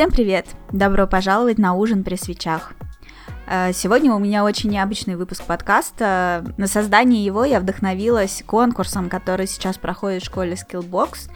[0.00, 0.46] Всем привет!
[0.72, 2.72] Добро пожаловать на ужин при свечах.
[3.46, 6.42] Э, сегодня у меня очень необычный выпуск подкаста.
[6.56, 11.28] На создание его я вдохновилась конкурсом, который сейчас проходит в школе Skillbox.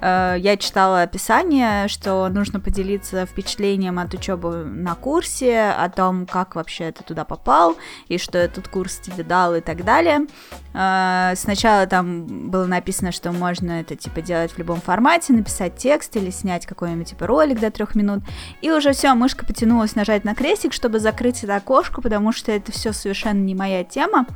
[0.00, 6.54] Э, я читала описание, что нужно поделиться впечатлением от учебы на курсе, о том, как
[6.54, 7.76] вообще ты туда попал,
[8.08, 10.26] и что этот курс тебе дал и так далее.
[10.74, 16.16] Э, сначала там было написано, что можно это типа делать в любом формате, написать текст
[16.16, 18.22] или снять какой-нибудь типа ролик до трех минут.
[18.60, 22.72] И уже все, мышка потянулась нажать на крестик, чтобы закрыть это окошко, потому что это
[22.72, 24.26] все совершенно не моя тема.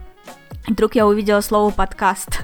[0.66, 2.40] Вдруг я увидела слово подкаст.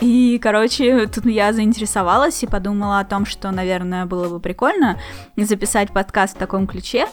[0.00, 4.98] И, короче, тут я заинтересовалась и подумала о том, что, наверное, было бы прикольно
[5.36, 7.06] записать подкаст в таком ключе.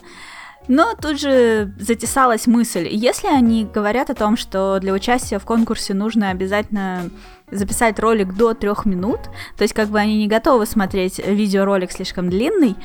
[0.68, 5.94] Но тут же затесалась мысль, если они говорят о том, что для участия в конкурсе
[5.94, 7.10] нужно обязательно
[7.50, 9.20] записать ролик до трех минут,
[9.58, 12.76] то есть как бы они не готовы смотреть видеоролик слишком длинный,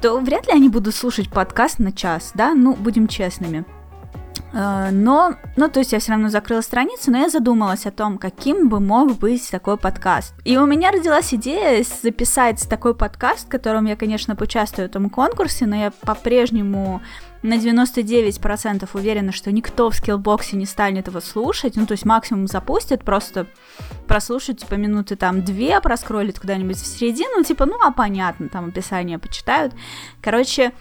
[0.00, 3.64] то вряд ли они будут слушать подкаст на час, да, ну, будем честными.
[4.52, 8.18] Э, но, ну, то есть я все равно закрыла страницу, но я задумалась о том,
[8.18, 10.34] каким бы мог быть такой подкаст.
[10.44, 15.10] И у меня родилась идея записать такой подкаст, в котором я, конечно, поучаствую в этом
[15.10, 17.02] конкурсе, но я по-прежнему
[17.42, 22.46] на 99% уверена, что никто в скиллбоксе не станет его слушать, ну, то есть максимум
[22.46, 23.46] запустит, просто
[24.06, 29.18] прослушать, типа, минуты там две, проскроллит куда-нибудь в середину, типа, ну, а понятно, там описание
[29.18, 29.74] почитают.
[30.20, 30.72] Короче,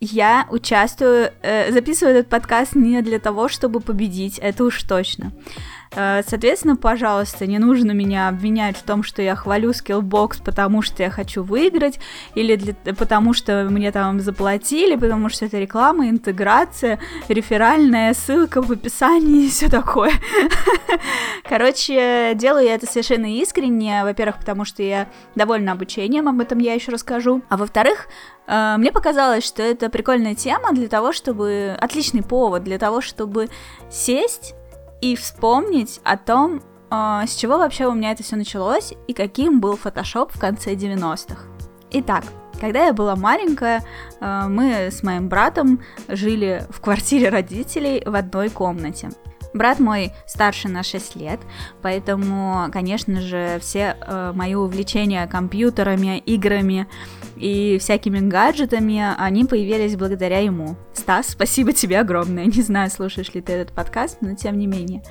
[0.00, 5.32] я участвую, э, записываю этот подкаст не для того, чтобы победить, это уж точно.
[5.94, 11.02] Э, соответственно, пожалуйста, не нужно меня обвинять в том, что я хвалю Skillbox, потому что
[11.02, 11.98] я хочу выиграть,
[12.34, 16.98] или для, потому что мне там заплатили, потому что это реклама, интеграция,
[17.28, 20.12] реферальная ссылка в описании и все такое.
[21.48, 26.74] Короче, делаю я это совершенно искренне, во-первых, потому что я довольна обучением, об этом я
[26.74, 28.08] еще расскажу, а во-вторых,
[28.46, 31.76] Э, мне показалось, что это прикольная тема для того, чтобы...
[31.80, 33.48] Отличный повод для того, чтобы
[33.90, 34.54] сесть
[35.00, 39.60] и вспомнить о том, э, с чего вообще у меня это все началось и каким
[39.60, 41.42] был Photoshop в конце 90-х.
[41.90, 42.24] Итак,
[42.60, 43.84] когда я была маленькая,
[44.20, 49.10] э, мы с моим братом жили в квартире родителей в одной комнате.
[49.52, 51.40] Брат мой старше на 6 лет,
[51.80, 56.86] поэтому, конечно же, все э, мои увлечения компьютерами, играми
[57.36, 60.76] и всякими гаджетами, они появились благодаря ему.
[60.92, 62.46] Стас, спасибо тебе огромное.
[62.46, 65.02] Не знаю, слушаешь ли ты этот подкаст, но тем не менее.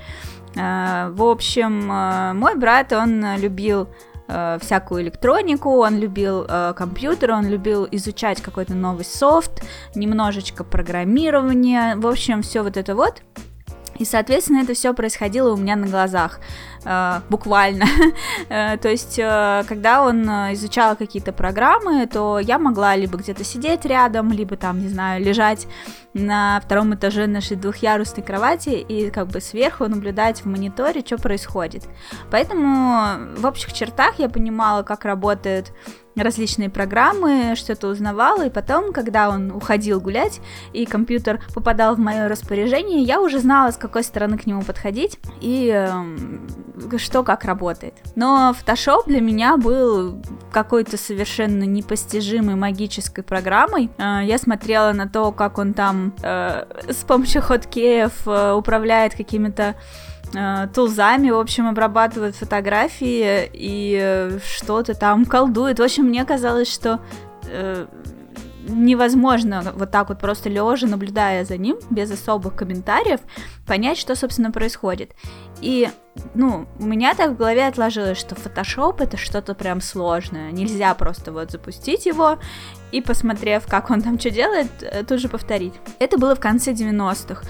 [0.55, 3.87] Э, в общем, э, мой брат, он любил
[4.27, 9.63] э, всякую электронику, он любил э, компьютер, он любил изучать какой-то новый софт,
[9.95, 13.21] немножечко программирования, в общем, все вот это вот.
[13.97, 16.39] И, соответственно, это все происходило у меня на глазах,
[16.83, 17.85] э, буквально.
[18.49, 23.43] э, то есть, э, когда он э, изучал какие-то программы, то я могла либо где-то
[23.43, 25.67] сидеть рядом, либо там, не знаю, лежать
[26.13, 31.83] на втором этаже нашей двухъярусной кровати и как бы сверху наблюдать в мониторе, что происходит.
[32.31, 35.71] Поэтому в общих чертах я понимала, как работает
[36.15, 40.41] различные программы, что-то узнавала, и потом, когда он уходил гулять,
[40.73, 45.19] и компьютер попадал в мое распоряжение, я уже знала, с какой стороны к нему подходить,
[45.41, 47.93] и э, что как работает.
[48.15, 50.21] Но Photoshop для меня был
[50.51, 53.89] какой-то совершенно непостижимой магической программой.
[53.97, 59.75] Э, я смотрела на то, как он там э, с помощью хоткеев э, управляет какими-то
[60.73, 65.79] тулзами, в общем, обрабатывает фотографии и э, что-то там колдует.
[65.79, 66.99] В общем, мне казалось, что
[67.47, 67.85] э,
[68.67, 73.19] невозможно вот так вот просто лежа, наблюдая за ним, без особых комментариев,
[73.65, 75.11] понять, что, собственно, происходит.
[75.61, 75.89] И,
[76.33, 80.51] ну, у меня так в голове отложилось, что Photoshop это что-то прям сложное.
[80.51, 82.37] Нельзя просто вот запустить его
[82.91, 85.73] и, посмотрев, как он там что делает, э, тут же повторить.
[85.99, 87.43] Это было в конце 90-х.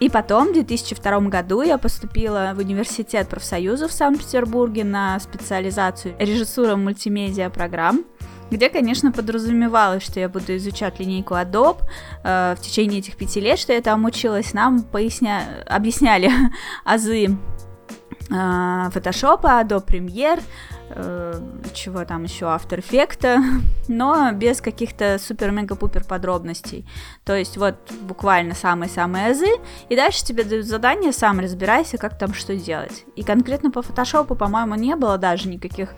[0.00, 6.76] И потом, в 2002 году, я поступила в университет профсоюза в Санкт-Петербурге на специализацию режиссура
[6.76, 8.04] мультимедиа программ
[8.50, 11.82] где, конечно, подразумевалось, что я буду изучать линейку Adobe.
[12.24, 15.64] Э, в течение этих пяти лет, что я там училась, нам поясня...
[15.66, 16.30] объясняли
[16.84, 20.42] азы э, Photoshop, Adobe Premiere,
[20.90, 21.40] Э,
[21.74, 23.38] чего там еще, After Effects,
[23.88, 26.86] но без каких-то супер-мега-пупер подробностей.
[27.24, 29.50] То есть вот буквально самые-самые азы,
[29.88, 33.04] и дальше тебе дают задание, сам разбирайся, как там что делать.
[33.16, 35.90] И конкретно по фотошопу, по-моему, не было даже никаких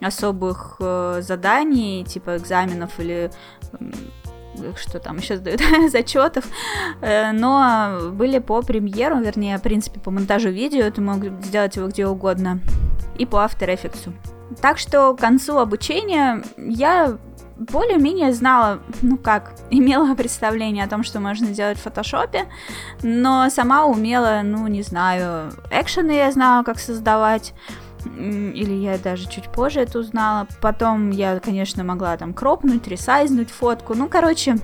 [0.00, 3.30] особых э, заданий, типа экзаменов или
[4.76, 5.60] что там еще сдают,
[5.90, 6.44] зачетов,
[7.00, 11.88] э, но были по премьеру, вернее, в принципе, по монтажу видео, ты мог сделать его
[11.88, 12.60] где угодно,
[13.18, 14.12] и по After Effects.
[14.60, 17.16] Так что к концу обучения я
[17.56, 22.46] более-менее знала, ну как, имела представление о том, что можно делать в фотошопе,
[23.02, 27.54] но сама умела, ну не знаю, экшены я знала, как создавать,
[28.06, 30.46] или я даже чуть позже это узнала.
[30.60, 33.94] Потом я, конечно, могла там кропнуть, ресайзнуть фотку.
[33.94, 34.56] Ну, короче,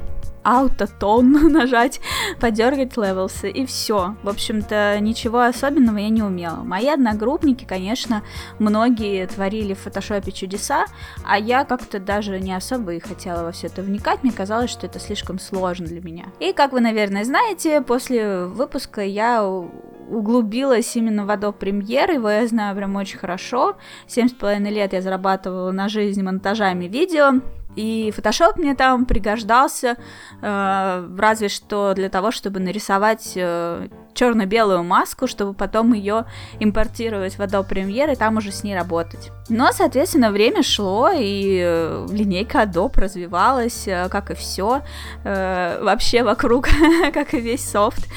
[0.49, 2.01] аутотон нажать,
[2.41, 4.17] подергать левелсы, и все.
[4.23, 6.63] В общем-то, ничего особенного я не умела.
[6.65, 8.23] Мои одногруппники, конечно,
[8.59, 10.87] многие творили в фотошопе чудеса,
[11.25, 14.87] а я как-то даже не особо и хотела во все это вникать, мне казалось, что
[14.87, 16.27] это слишком сложно для меня.
[16.41, 22.47] И, как вы, наверное, знаете, после выпуска я углубилась именно в Adobe Premiere, его я
[22.47, 23.77] знаю прям очень хорошо.
[24.07, 27.43] Семь с половиной лет я зарабатывала на жизнь монтажами видео,
[27.79, 29.97] и Photoshop мне там пригождался,
[30.43, 36.25] э, разве что для того, чтобы нарисовать э, черно-белую маску, чтобы потом ее
[36.59, 39.31] импортировать в Adobe Premiere и там уже с ней работать.
[39.49, 44.83] Но, соответственно, время шло, и э, линейка Adobe развивалась, э, как и все,
[45.23, 46.69] э, вообще вокруг,
[47.15, 48.09] как и весь софт.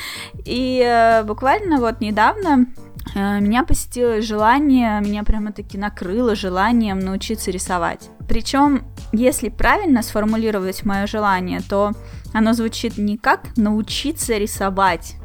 [0.43, 2.65] И э, буквально вот недавно
[3.15, 8.09] меня посетило желание, меня прямо-таки накрыло желанием научиться рисовать.
[8.27, 11.91] Причем, если правильно сформулировать мое желание, то
[12.33, 15.15] оно звучит не как научиться рисовать,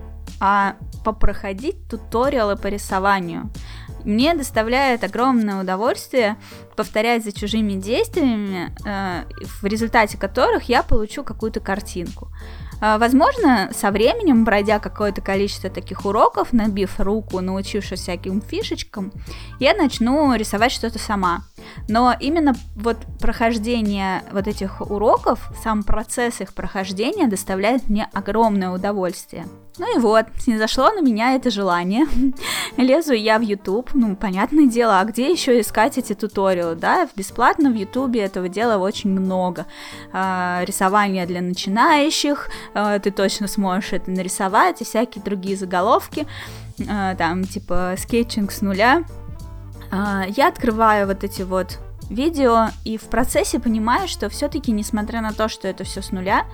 [0.41, 0.75] а
[1.05, 3.51] попроходить туториалы по рисованию.
[4.05, 6.37] Мне доставляет огромное удовольствие
[6.77, 9.25] повторять за чужими действиями, э,
[9.61, 12.29] в результате которых я получу какую-то картинку.
[12.81, 19.13] А, возможно, со временем, пройдя какое-то количество таких уроков, набив руку, научившись всяким фишечкам,
[19.59, 21.45] я начну рисовать что-то сама.
[21.89, 29.47] Но именно вот прохождение вот этих уроков, сам процесс их прохождения доставляет мне огромное удовольствие.
[29.79, 32.07] Ну и вот, снизошло на меня это желание.
[32.79, 37.07] Лезу я в YouTube, ну, понятное дело, а где еще искать эти туториалы, да?
[37.15, 39.67] Бесплатно в YouTube этого дела очень много.
[40.13, 46.27] А, рисование для начинающих, а, ты точно сможешь это нарисовать, и всякие другие заголовки,
[46.89, 49.05] а, там, типа, скетчинг с нуля.
[49.93, 51.79] Я открываю вот эти вот
[52.11, 56.47] видео и в процессе понимаю, что все-таки, несмотря на то, что это все с нуля,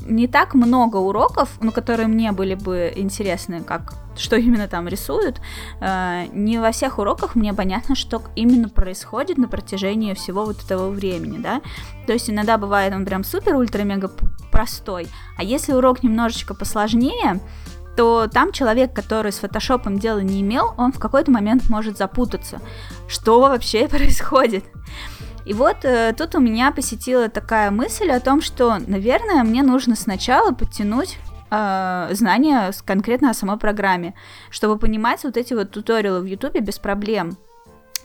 [0.00, 5.40] не так много уроков, ну, которые мне были бы интересны, как что именно там рисуют,
[5.80, 10.90] э, не во всех уроках мне понятно, что именно происходит на протяжении всего вот этого
[10.90, 11.62] времени, да.
[12.06, 14.10] То есть иногда бывает он прям супер-ультра-мега
[14.50, 17.40] простой, а если урок немножечко посложнее,
[17.98, 22.60] то там человек, который с фотошопом дела не имел, он в какой-то момент может запутаться.
[23.08, 24.64] Что вообще происходит?
[25.44, 29.96] И вот э, тут у меня посетила такая мысль о том, что, наверное, мне нужно
[29.96, 31.18] сначала подтянуть
[31.50, 34.14] э, знания конкретно о самой программе,
[34.48, 37.36] чтобы понимать вот эти вот туториалы в Ютубе без проблем,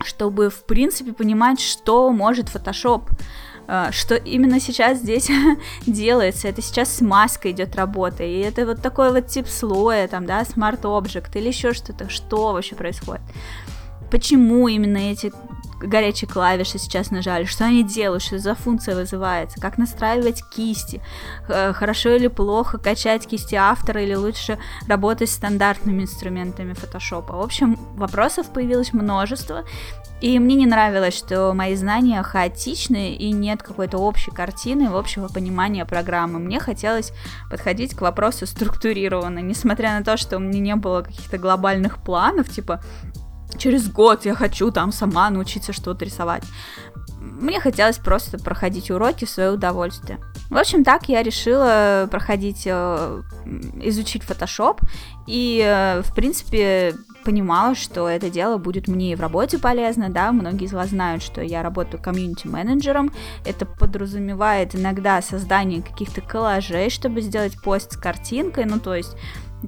[0.04, 3.12] чтобы, в принципе, понимать, что может Photoshop,
[3.92, 5.30] что именно сейчас здесь
[5.86, 6.48] делается.
[6.48, 10.44] Это сейчас с маской идет работа, и это вот такой вот тип слоя, там, да,
[10.84, 12.10] Object или еще что-то.
[12.10, 13.22] Что вообще происходит?
[14.12, 15.32] Почему именно эти
[15.84, 21.02] горячие клавиши сейчас нажали, что они делают, что за функция вызывается, как настраивать кисти,
[21.48, 24.58] хорошо или плохо качать кисти автора или лучше
[24.88, 27.36] работать с стандартными инструментами Photoshop.
[27.36, 29.64] В общем, вопросов появилось множество,
[30.22, 35.86] и мне не нравилось, что мои знания хаотичны и нет какой-то общей картины, общего понимания
[35.86, 36.40] программы.
[36.40, 37.12] Мне хотелось
[37.50, 42.50] подходить к вопросу структурированно, несмотря на то, что у меня не было каких-то глобальных планов,
[42.50, 42.82] типа
[43.58, 46.44] через год я хочу там сама научиться что-то рисовать.
[47.20, 50.20] Мне хотелось просто проходить уроки в свое удовольствие.
[50.50, 53.22] В общем, так я решила проходить, э,
[53.82, 54.80] изучить Photoshop,
[55.26, 56.94] и, э, в принципе,
[57.24, 61.24] понимала, что это дело будет мне и в работе полезно, да, многие из вас знают,
[61.24, 63.12] что я работаю комьюнити-менеджером,
[63.46, 69.16] это подразумевает иногда создание каких-то коллажей, чтобы сделать пост с картинкой, ну, то есть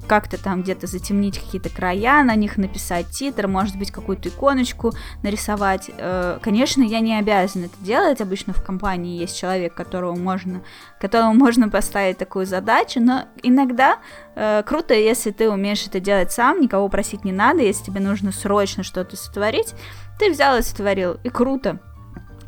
[0.06, 5.90] как-то там где-то затемнить какие-то края, на них написать титр, может быть, какую-то иконочку нарисовать.
[5.96, 8.20] Э, конечно, я не обязана это делать.
[8.20, 10.62] Обычно в компании есть человек, которого можно,
[11.00, 13.98] которому можно поставить такую задачу, но иногда
[14.34, 18.32] э, круто, если ты умеешь это делать сам, никого просить не надо, если тебе нужно
[18.32, 19.74] срочно что-то сотворить,
[20.18, 21.80] ты взял и сотворил, и круто.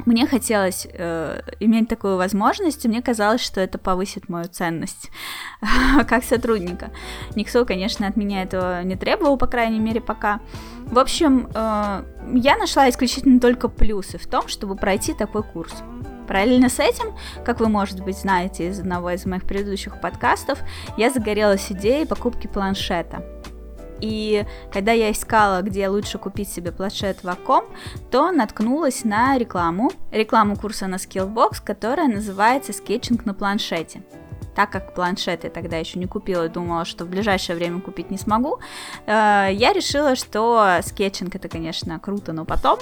[0.07, 5.11] Мне хотелось э, иметь такую возможность, и мне казалось, что это повысит мою ценность
[6.09, 6.91] как сотрудника.
[7.35, 10.41] Никто, конечно, от меня этого не требовал, по крайней мере, пока.
[10.87, 15.75] В общем, э, я нашла исключительно только плюсы в том, чтобы пройти такой курс.
[16.27, 17.15] Параллельно с этим,
[17.45, 20.59] как вы, может быть, знаете из одного из моих предыдущих подкастов,
[20.99, 23.38] я загорелась идеей покупки планшета.
[24.01, 27.65] И когда я искала, где лучше купить себе планшет Wacom,
[28.11, 34.03] то наткнулась на рекламу, рекламу курса на Skillbox, которая называется «Скетчинг на планшете»
[34.59, 38.11] так как планшет я тогда еще не купила и думала, что в ближайшее время купить
[38.11, 38.59] не смогу,
[39.07, 42.81] э, я решила, что скетчинг это, конечно, круто, но потом,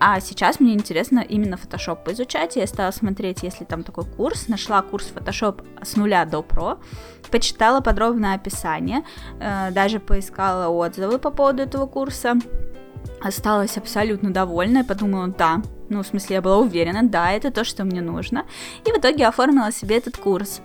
[0.00, 4.80] а сейчас мне интересно именно Photoshop поизучать, я стала смотреть, если там такой курс, нашла
[4.80, 6.78] курс Photoshop с нуля до про,
[7.30, 9.04] почитала подробное описание,
[9.38, 12.36] э, даже поискала отзывы по поводу этого курса,
[13.22, 17.84] осталась абсолютно довольна, подумала, да, ну, в смысле, я была уверена, да, это то, что
[17.84, 18.46] мне нужно,
[18.86, 20.62] и в итоге оформила себе этот курс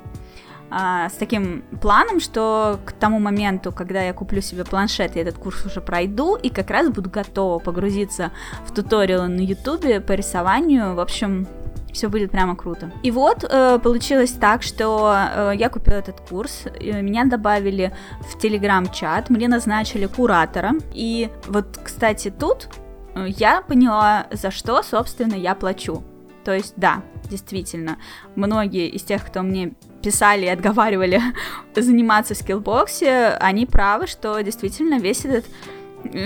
[0.76, 5.38] а, с таким планом, что к тому моменту, когда я куплю себе планшет, я этот
[5.38, 8.32] курс уже пройду и как раз буду готова погрузиться
[8.66, 10.96] в туториалы на ютубе по рисованию.
[10.96, 11.48] В общем,
[11.92, 12.92] все будет прямо круто.
[13.04, 19.30] И вот э, получилось так, что э, я купила этот курс, меня добавили в телеграм-чат,
[19.30, 20.72] мне назначили куратора.
[20.92, 22.70] И вот, кстати, тут
[23.14, 26.04] э, я поняла, за что, собственно, я плачу.
[26.44, 27.98] То есть, да, действительно,
[28.36, 29.74] многие из тех, кто мне
[30.04, 31.22] писали и отговаривали
[31.76, 35.46] заниматься в скиллбоксе, они правы, что действительно весь этот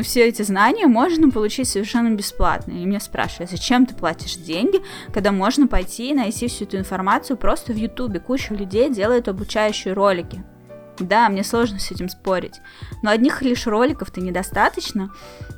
[0.01, 2.71] все эти знания можно получить совершенно бесплатно.
[2.71, 4.81] И меня спрашивают, зачем ты платишь деньги,
[5.13, 8.19] когда можно пойти и найти всю эту информацию просто в Ютубе.
[8.19, 10.43] Куча людей делает обучающие ролики.
[10.99, 12.59] Да, мне сложно с этим спорить.
[13.03, 15.11] Но одних лишь роликов-то недостаточно.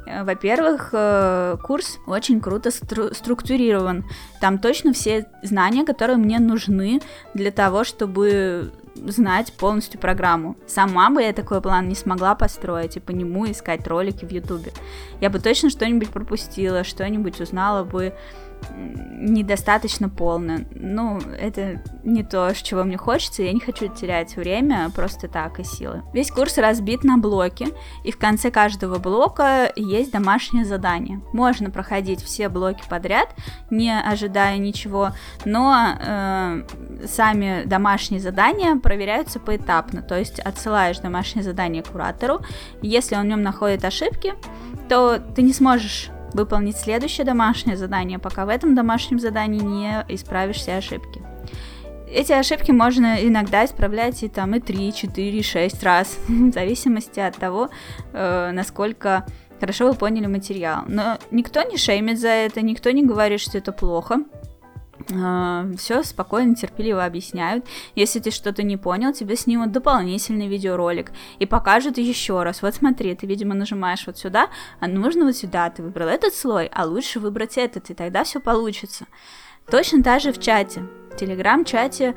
[0.06, 4.06] Э, во-первых, э, курс очень круто стру- структурирован.
[4.42, 7.02] Там точно все знания, которые мне нужны
[7.34, 10.58] для того, чтобы знать полностью программу.
[10.68, 14.74] Сама бы я такой план не смогла построить и по нему искать ролики в Ютубе.
[15.22, 18.14] Я бы точно что-нибудь пропустила, что-нибудь узнала бы
[19.20, 20.60] недостаточно полно.
[20.72, 25.64] Ну, это не то, чего мне хочется, я не хочу терять время просто так и
[25.64, 26.04] силы.
[26.14, 27.68] Весь курс разбит на блоки,
[28.04, 31.22] и в конце каждого блока есть домашнее задание.
[31.34, 33.36] Можно проходить все блоки подряд,
[33.70, 35.12] не ожидая ничего,
[35.46, 36.64] но э,
[37.08, 42.40] сами домашние задания проверяются поэтапно, то есть отсылаешь домашнее задание куратору,
[42.82, 44.34] если он в нем находит ошибки,
[44.88, 50.58] то ты не сможешь выполнить следующее домашнее задание, пока в этом домашнем задании не исправишь
[50.58, 51.22] все ошибки.
[52.12, 57.36] Эти ошибки можно иногда исправлять и там и 3, 4, 6 раз, в зависимости от
[57.36, 57.70] того,
[58.14, 59.26] э, насколько
[59.60, 60.84] хорошо вы поняли материал.
[60.88, 64.24] Но никто не шеймит за это, никто не говорит, что это плохо.
[65.16, 67.66] А, все спокойно, терпеливо объясняют.
[67.96, 72.62] Если ты что-то не понял, тебе снимут дополнительный видеоролик и покажут еще раз.
[72.62, 74.50] Вот смотри, ты, видимо, нажимаешь вот сюда,
[74.80, 75.70] а нужно вот сюда.
[75.70, 79.06] Ты выбрал этот слой, а лучше выбрать этот, и тогда все получится.
[79.70, 80.82] Точно так же в чате.
[81.12, 82.16] В телеграм-чате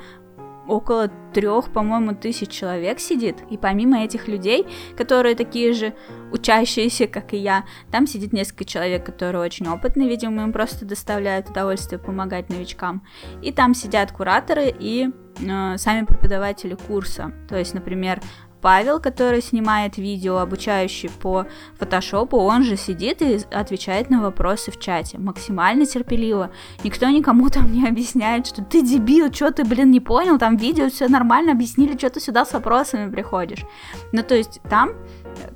[0.73, 3.37] около трех, по-моему, тысяч человек сидит.
[3.51, 5.95] И помимо этих людей, которые такие же
[6.33, 11.51] учащиеся, как и я, там сидит несколько человек, которые очень опытные, видимо, им просто доставляют
[11.51, 13.03] удовольствие помогать новичкам.
[13.43, 15.11] И там сидят кураторы и
[15.41, 17.33] э, сами преподаватели курса.
[17.49, 18.21] То есть, например,
[18.63, 21.47] Павел, который снимает видео, обучающий по
[21.79, 25.19] фотошопу, он же сидит и отвечает на вопросы в чате.
[25.19, 26.51] Максимально терпеливо.
[26.85, 30.89] Никто никому там не объясняет, что ты дебил, что ты, блин, не понял, там видео
[30.89, 33.65] все нормально объяснили, что ты сюда с вопросами приходишь.
[34.13, 34.91] Ну, то есть там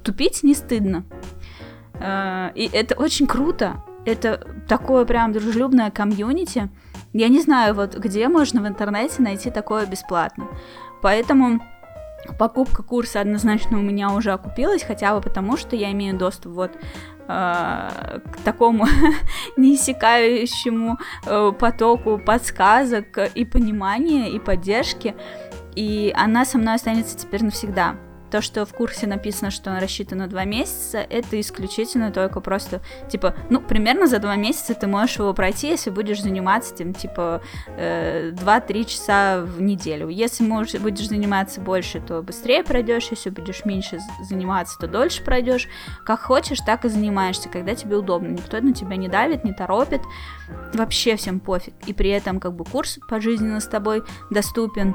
[0.03, 1.05] тупить не стыдно.
[2.01, 3.85] Э, и это очень круто.
[4.05, 6.69] Это такое прям дружелюбное комьюнити.
[7.13, 10.49] Я не знаю, вот где можно в интернете найти такое бесплатно.
[11.03, 11.61] Поэтому
[12.39, 16.71] покупка курса однозначно у меня уже окупилась, хотя бы потому, что я имею доступ вот
[16.73, 16.79] э,
[17.29, 18.87] к такому
[19.57, 25.15] неиссякающему э, потоку подсказок и понимания, и поддержки,
[25.75, 27.97] и она со мной останется теперь навсегда.
[28.37, 32.83] То, что в курсе написано, что он рассчитан на два месяца, это исключительно только просто,
[33.09, 37.41] типа, ну, примерно за два месяца ты можешь его пройти, если будешь заниматься этим, типа,
[37.79, 40.11] э, 2-3 часа в неделю.
[40.11, 45.67] Если можешь, будешь заниматься больше, то быстрее пройдешь, если будешь меньше заниматься, то дольше пройдешь.
[46.05, 48.29] Как хочешь, так и занимаешься, когда тебе удобно.
[48.29, 50.03] Никто на тебя не давит, не торопит,
[50.75, 51.73] вообще всем пофиг.
[51.87, 54.95] И при этом, как бы, курс пожизненно с тобой доступен,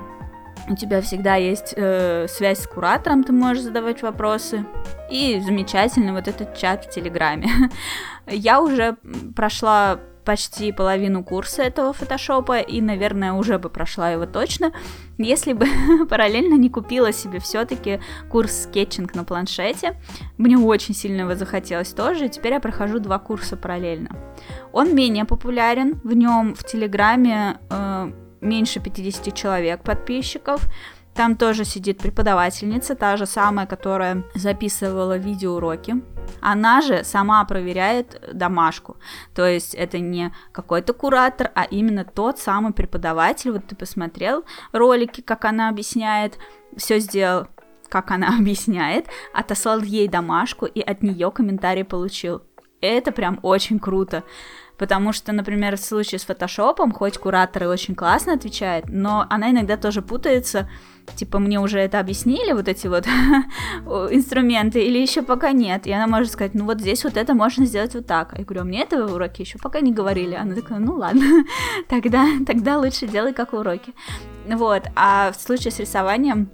[0.70, 4.66] у тебя всегда есть э, связь с куратором, ты можешь задавать вопросы.
[5.10, 7.50] И замечательный вот этот чат в Телеграме.
[8.28, 8.98] Я уже
[9.36, 14.72] прошла почти половину курса этого фотошопа и, наверное, уже бы прошла его точно,
[15.18, 15.66] если бы
[16.10, 18.00] параллельно не купила себе все-таки
[18.30, 20.00] курс скетчинг на планшете.
[20.38, 24.16] Мне очень сильно его захотелось тоже, и теперь я прохожу два курса параллельно.
[24.72, 30.68] Он менее популярен, в нем в Телеграме э, меньше 50 человек подписчиков,
[31.14, 36.02] Там тоже сидит преподавательница, та же самая, которая записывала видеоуроки.
[36.40, 38.96] Она же сама проверяет домашку.
[39.36, 43.52] То есть это не какой-то куратор, а именно тот самый преподаватель.
[43.52, 46.38] Вот ты посмотрел ролики, как она объясняет,
[46.78, 47.48] все сделал,
[47.90, 52.42] как она объясняет, отослал ей домашку и от нее комментарий получил.
[52.80, 54.24] Это прям очень круто.
[54.82, 59.78] Потому что, например, в случае с фотошопом, хоть кураторы очень классно отвечают, но она иногда
[59.78, 60.68] тоже путается.
[61.16, 63.06] Типа, мне уже это объяснили, вот эти вот
[63.86, 65.86] инструменты, или еще пока нет.
[65.86, 68.34] И она может сказать, ну вот здесь вот это можно сделать вот так.
[68.36, 70.34] Я говорю, а мне это в уроке еще пока не говорили.
[70.34, 71.46] Она такая, ну ладно,
[71.88, 73.94] тогда, тогда лучше делай как уроки.
[74.48, 76.50] Вот, а в случае с рисованием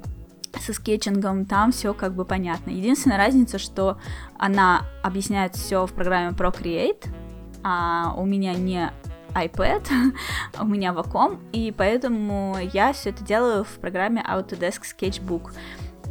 [0.60, 2.72] со скетчингом, там все как бы понятно.
[2.72, 4.00] Единственная разница, что
[4.38, 7.08] она объясняет все в программе Procreate,
[7.64, 8.92] а у меня не
[9.34, 9.88] iPad,
[10.60, 15.52] у меня Wacom, и поэтому я все это делаю в программе Autodesk Sketchbook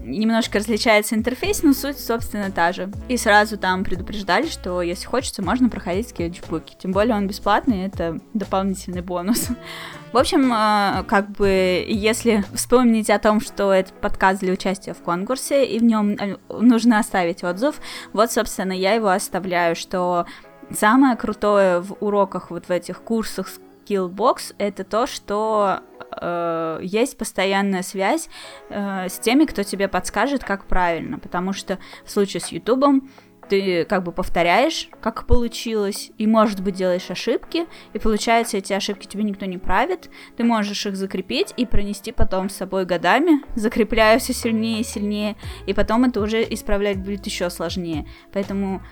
[0.07, 2.91] немножко различается интерфейс, но суть, собственно, та же.
[3.09, 6.76] И сразу там предупреждали, что если хочется, можно проходить скетчбуки.
[6.79, 9.49] Тем более он бесплатный, это дополнительный бонус.
[10.12, 15.03] В общем, э, как бы, если вспомнить о том, что это подкаст для участия в
[15.03, 17.81] конкурсе, и в нем э, нужно оставить отзыв,
[18.12, 20.26] вот, собственно, я его оставляю, что
[20.70, 23.49] Самое крутое в уроках, вот в этих курсах
[23.87, 25.80] Skillbox, это то, что
[26.11, 28.28] э, есть постоянная связь
[28.68, 33.11] э, с теми, кто тебе подскажет, как правильно, потому что в случае с Ютубом
[33.49, 39.06] ты как бы повторяешь, как получилось, и, может быть, делаешь ошибки, и получается, эти ошибки
[39.06, 44.18] тебе никто не правит, ты можешь их закрепить и пронести потом с собой годами, закрепляя
[44.18, 48.06] все сильнее и сильнее, и потом это уже исправлять будет еще сложнее.
[48.32, 48.82] Поэтому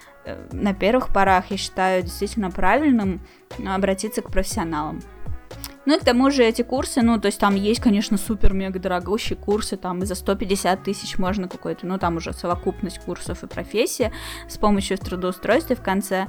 [0.52, 3.20] на первых порах я считаю действительно правильным
[3.66, 5.00] обратиться к профессионалам.
[5.86, 9.36] Ну и к тому же эти курсы, ну, то есть там есть, конечно, супер-мега дорогущие
[9.36, 14.10] курсы, там и за 150 тысяч можно какой-то, ну, там уже совокупность курсов и профессия
[14.48, 16.26] с помощью трудоустройства в конце.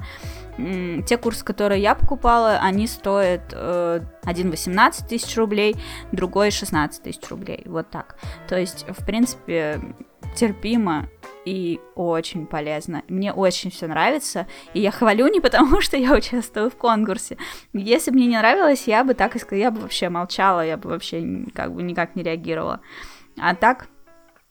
[0.58, 5.76] Те курсы, которые я покупала, они стоят э, один 18 тысяч рублей,
[6.12, 8.16] другой 16 тысяч рублей, вот так.
[8.48, 9.80] То есть, в принципе,
[10.34, 11.08] терпимо
[11.46, 13.02] и очень полезно.
[13.08, 17.38] Мне очень все нравится, и я хвалю не потому, что я участвую в конкурсе.
[17.72, 20.76] Если бы мне не нравилось, я бы так и сказала, я бы вообще молчала, я
[20.76, 22.80] бы вообще как бы никак не реагировала.
[23.38, 23.86] А так,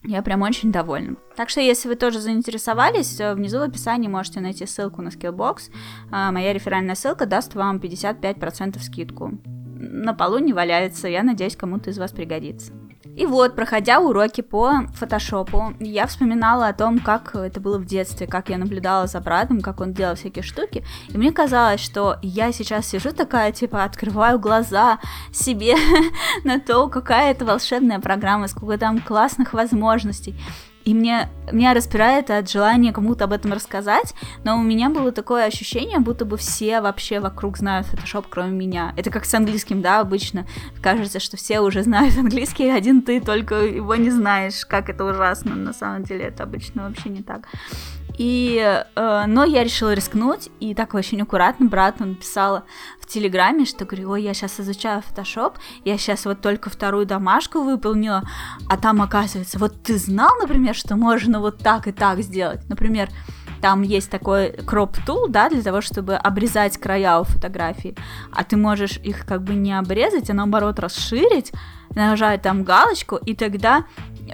[0.04, 1.16] я прям очень довольна.
[1.36, 5.72] Так что, если вы тоже заинтересовались, внизу в описании можете найти ссылку на Skillbox.
[6.12, 9.32] А, моя реферальная ссылка даст вам 55% скидку.
[9.78, 12.72] На полу не валяется, я надеюсь, кому-то из вас пригодится.
[13.16, 18.28] И вот, проходя уроки по фотошопу, я вспоминала о том, как это было в детстве,
[18.28, 22.52] как я наблюдала за братом, как он делал всякие штуки, и мне казалось, что я
[22.52, 25.00] сейчас сижу такая, типа, открываю глаза
[25.32, 25.76] себе
[26.44, 30.36] на то, какая это волшебная программа, сколько там классных возможностей.
[30.86, 35.46] И мне, меня распирает от желания кому-то об этом рассказать, но у меня было такое
[35.46, 38.94] ощущение, будто бы все вообще вокруг знают Photoshop, кроме меня.
[38.96, 40.46] Это как с английским, да, обычно.
[40.84, 45.56] Кажется, что все уже знают английский, один ты только его не знаешь, как это ужасно.
[45.56, 47.48] На самом деле это обычно вообще не так.
[48.18, 52.64] И, э, но я решила рискнуть, и так очень аккуратно брату написала
[53.02, 57.62] в Телеграме, что говорю, ой, я сейчас изучаю фотошоп, я сейчас вот только вторую домашку
[57.62, 58.24] выполнила,
[58.70, 63.10] а там оказывается, вот ты знал, например, что можно вот так и так сделать, например,
[63.62, 67.96] там есть такой кроп тул, да, для того, чтобы обрезать края у фотографии,
[68.32, 71.52] а ты можешь их как бы не обрезать, а наоборот расширить,
[71.96, 73.86] нажать там галочку, и тогда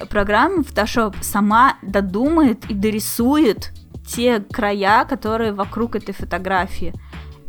[0.09, 3.71] программа Photoshop сама додумает и дорисует
[4.07, 6.93] те края, которые вокруг этой фотографии.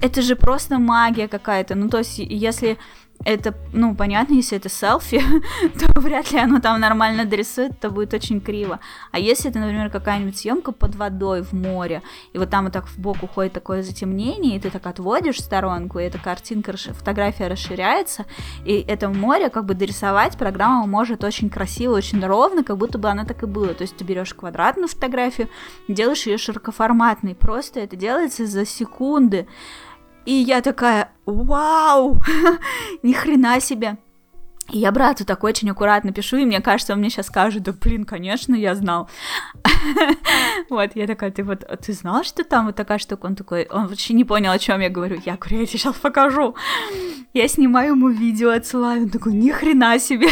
[0.00, 1.74] Это же просто магия какая-то.
[1.74, 2.76] Ну, то есть, если
[3.24, 5.22] это, ну, понятно, если это селфи,
[5.78, 8.80] то вряд ли оно там нормально дорисует, то будет очень криво.
[9.10, 12.86] А если это, например, какая-нибудь съемка под водой в море, и вот там вот так
[12.86, 18.26] в бок уходит такое затемнение, и ты так отводишь сторонку, и эта картинка, фотография расширяется,
[18.64, 23.08] и это море как бы дорисовать программа может очень красиво, очень ровно, как будто бы
[23.08, 23.74] она так и была.
[23.74, 25.48] То есть ты берешь квадратную фотографию,
[25.88, 29.46] делаешь ее широкоформатной, просто это делается за секунды.
[30.24, 32.18] И я такая, вау,
[33.02, 33.96] ни хрена себе.
[34.70, 37.72] И я брату так очень аккуратно пишу, и мне кажется, он мне сейчас скажет, да
[37.72, 39.10] блин, конечно, я знал.
[40.70, 43.26] вот, я такая, ты вот, ты знал, что там вот такая штука?
[43.26, 45.20] Он такой, он вообще не понял, о чем я говорю.
[45.26, 46.54] Я говорю, я тебе сейчас покажу.
[47.34, 50.28] Я снимаю ему видео, отсылаю, он такой, ни хрена себе.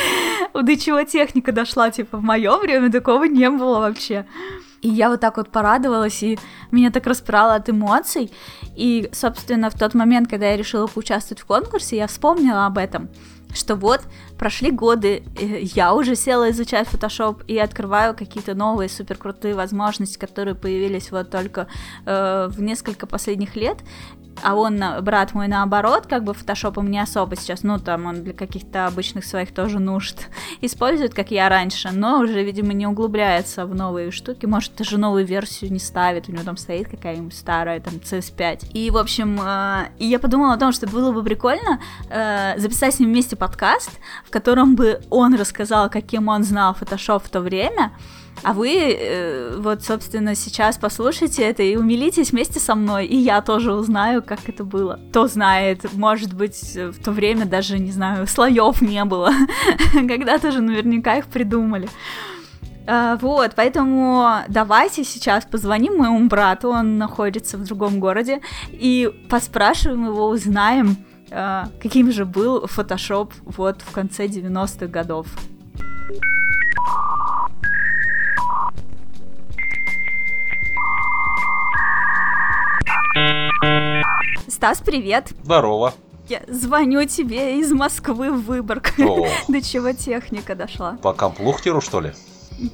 [0.54, 4.26] До чего техника дошла, типа, в мое время такого не было вообще.
[4.82, 6.38] И я вот так вот порадовалась, и
[6.72, 8.32] меня так распирало от эмоций.
[8.76, 13.08] И, собственно, в тот момент, когда я решила поучаствовать в конкурсе, я вспомнила об этом,
[13.54, 14.02] что вот
[14.42, 21.12] прошли годы, я уже села изучать Photoshop и открываю какие-то новые суперкрутые возможности, которые появились
[21.12, 21.68] вот только
[22.06, 23.78] э, в несколько последних лет
[24.42, 28.32] а он, брат мой, наоборот, как бы фотошопом не особо сейчас, ну, там, он для
[28.32, 30.28] каких-то обычных своих тоже нужд
[30.60, 35.26] использует, как я раньше, но уже, видимо, не углубляется в новые штуки, может, даже новую
[35.26, 38.72] версию не ставит, у него там стоит какая-нибудь старая, там, CS5.
[38.72, 43.00] И, в общем, э, я подумала о том, что было бы прикольно э, записать с
[43.00, 43.90] ним вместе подкаст,
[44.24, 47.92] в котором бы он рассказал, каким он знал фотошоп в то время,
[48.42, 53.40] а вы, э, вот, собственно, сейчас послушайте это и умилитесь вместе со мной, и я
[53.40, 54.98] тоже узнаю, как это было.
[55.10, 59.30] Кто знает, может быть, в то время даже, не знаю, слоев не было.
[59.92, 61.88] Когда-то же наверняка их придумали.
[62.84, 68.40] Uh, вот, поэтому давайте сейчас позвоним моему брату, он находится в другом городе,
[68.72, 70.96] и поспрашиваем его, узнаем,
[71.80, 75.26] каким же был фотошоп вот в конце 90-х годов.
[84.48, 85.32] Стас, привет.
[85.42, 85.94] Здорово.
[86.28, 88.94] Я звоню тебе из Москвы в Выборг.
[89.48, 90.98] До чего техника дошла?
[91.02, 92.12] По комплухтеру, что ли?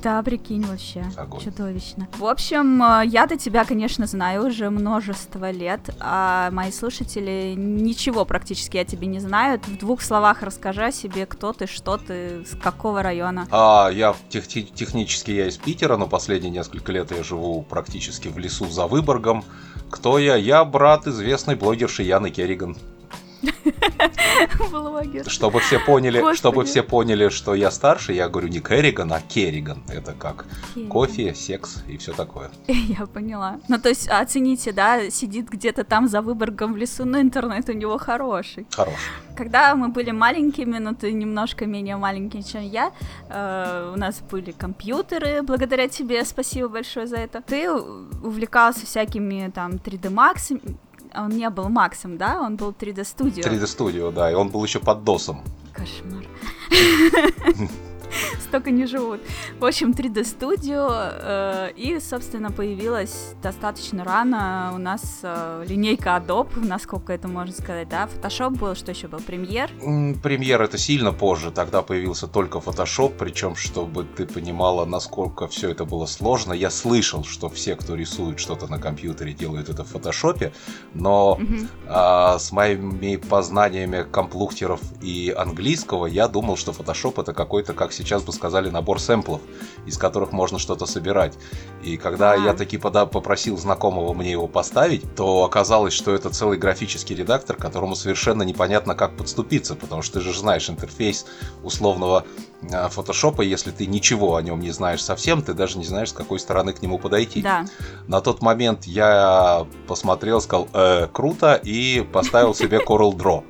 [0.02, 1.04] Да, прикинь, вообще.
[1.16, 1.40] Огонь.
[1.40, 2.08] Чудовищно.
[2.18, 8.76] В общем, э, я-то тебя, конечно, знаю уже множество лет, а мои слушатели ничего практически
[8.76, 9.66] о тебе не знают.
[9.66, 13.46] В двух словах расскажи о себе, кто ты, что ты, с какого района.
[13.50, 18.38] А, я тех технически я из Питера, но последние несколько лет я живу практически в
[18.38, 19.44] лесу за Выборгом.
[19.90, 20.36] Кто я?
[20.36, 22.76] Я брат известной блогерши Яны Керриган.
[24.70, 25.28] Блогер.
[25.28, 26.38] Чтобы все поняли, Господи.
[26.38, 29.82] чтобы все поняли, что я старше, я говорю не Керриган, а Керриган.
[29.88, 30.90] Это как Керриган.
[30.90, 32.50] кофе, секс и все такое.
[32.66, 33.60] Я поняла.
[33.68, 37.72] Ну, то есть, оцените, да, сидит где-то там за Выборгом в лесу, но интернет у
[37.72, 38.66] него хороший.
[38.74, 38.98] Хороший.
[39.36, 42.92] Когда мы были маленькими, ну, ты немножко менее маленький, чем я,
[43.28, 47.40] э, у нас были компьютеры, благодаря тебе, спасибо большое за это.
[47.40, 50.60] Ты увлекался всякими там 3D Max,
[51.14, 52.40] он не был Максом, да?
[52.40, 53.42] Он был 3D Studio.
[53.42, 55.42] 3D Studio, да, и он был еще под досом.
[55.72, 56.24] Кошмар.
[58.40, 59.20] столько не живут.
[59.58, 66.66] В общем, 3D Studio, э, и, собственно, появилась достаточно рано у нас э, линейка Adobe,
[66.66, 68.08] насколько это можно сказать, да?
[68.08, 69.20] Photoshop был, что еще был?
[69.20, 69.70] Премьер?
[70.22, 75.84] Премьер это сильно позже, тогда появился только Photoshop, причем, чтобы ты понимала, насколько все это
[75.84, 76.52] было сложно.
[76.52, 80.52] Я слышал, что все, кто рисует что-то на компьютере, делают это в Photoshop,
[80.94, 81.54] но угу.
[81.86, 88.22] а, с моими познаниями комплухтеров и английского я думал, что Photoshop это какой-то, как сейчас
[88.22, 89.40] бы сказали, набор сэмплов,
[89.86, 91.34] из которых можно что-то собирать.
[91.82, 92.36] И когда а.
[92.36, 97.94] я таки попросил знакомого мне его поставить, то оказалось, что это целый графический редактор, которому
[97.94, 101.26] совершенно непонятно, как подступиться, потому что ты же знаешь интерфейс
[101.62, 102.24] условного
[102.72, 106.12] а, фотошопа, если ты ничего о нем не знаешь совсем, ты даже не знаешь, с
[106.12, 107.42] какой стороны к нему подойти.
[107.42, 107.64] Да.
[108.06, 113.44] На тот момент я посмотрел, сказал, э, круто, и поставил себе Coral Draw.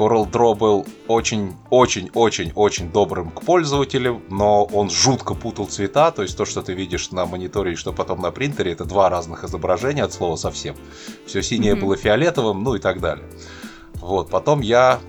[0.00, 6.46] Coral Draw был очень-очень-очень-очень добрым к пользователю, но он жутко путал цвета, то есть то,
[6.46, 10.14] что ты видишь на мониторе и что потом на принтере, это два разных изображения от
[10.14, 10.74] слова совсем.
[11.26, 11.80] Все синее mm-hmm.
[11.80, 13.26] было фиолетовым, ну и так далее.
[13.96, 15.00] Вот, потом я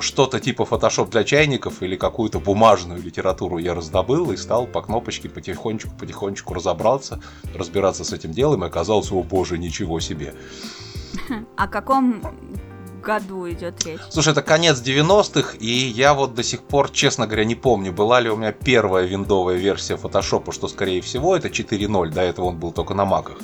[0.00, 5.28] что-то типа Photoshop для чайников или какую-то бумажную литературу я раздобыл и стал по кнопочке
[5.28, 7.20] потихонечку-потихонечку разобраться,
[7.54, 10.34] разбираться с этим делом, и оказалось, о боже, ничего себе.
[11.56, 12.22] О каком
[13.04, 14.00] году идет речь?
[14.10, 18.20] Слушай, это конец 90-х, и я вот до сих пор, честно говоря, не помню, была
[18.20, 22.58] ли у меня первая виндовая версия фотошопа, что, скорее всего, это 4.0, до этого он
[22.58, 23.38] был только на маках.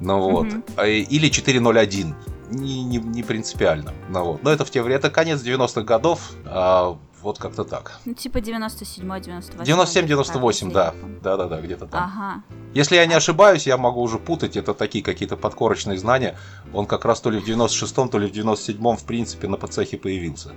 [0.00, 0.46] Ну вот.
[0.46, 1.02] Mm-hmm.
[1.02, 2.14] Или 4.01.
[2.50, 3.92] Не, не, не принципиально.
[4.08, 4.42] Ну, вот.
[4.42, 6.32] Но это в те времена, это конец 90-х годов.
[6.44, 7.98] А вот как-то так.
[8.04, 10.94] Ну, типа 97 98 97-98, да.
[11.22, 12.04] Да-да-да, где-то там.
[12.04, 12.42] Ага.
[12.74, 16.36] Если я не ошибаюсь, я могу уже путать, это такие какие-то подкорочные знания.
[16.72, 19.96] Он как раз то ли в 96-м, то ли в 97-м, в принципе, на подцехе
[19.96, 20.50] появился.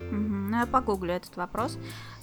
[0.00, 0.16] Угу.
[0.50, 1.78] Ну, я погуглю этот вопрос.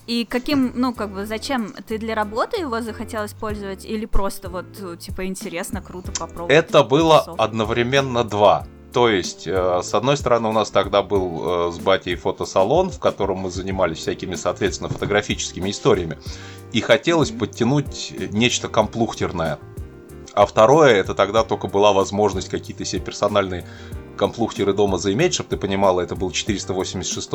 [0.08, 1.74] И каким, ну, как бы, зачем?
[1.88, 6.52] Ты для работы его захотел использовать или просто вот, типа, интересно, круто попробовать?
[6.52, 8.66] Это было одновременно два.
[8.94, 13.00] То есть, э, с одной стороны, у нас тогда был э, с батей фотосалон, в
[13.00, 16.18] котором мы занимались всякими, соответственно, фотографическими историями.
[16.72, 19.60] И хотелось подтянуть нечто комплухтерное.
[20.34, 23.68] А второе, это тогда только была возможность какие-то себе персональные
[24.18, 27.30] комплухтеры дома заиметь, чтобы ты понимала, это был 486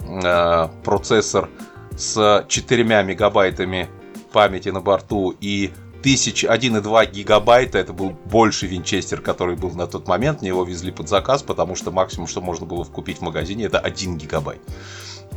[0.00, 1.48] э, процессор
[1.96, 3.88] с 4 мегабайтами
[4.32, 5.70] памяти на борту и
[6.02, 10.90] тысяч, 1,2 гигабайта, это был больше винчестер, который был на тот момент, мне его везли
[10.90, 14.60] под заказ, потому что максимум, что можно было купить в магазине, это 1 гигабайт.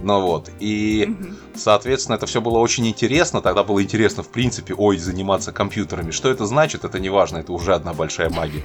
[0.01, 1.15] Ну вот, и,
[1.56, 3.41] соответственно, это все было очень интересно.
[3.41, 6.12] Тогда было интересно, в принципе, ой, заниматься компьютерами.
[6.12, 8.62] Что это значит, это не важно, это уже одна большая магия.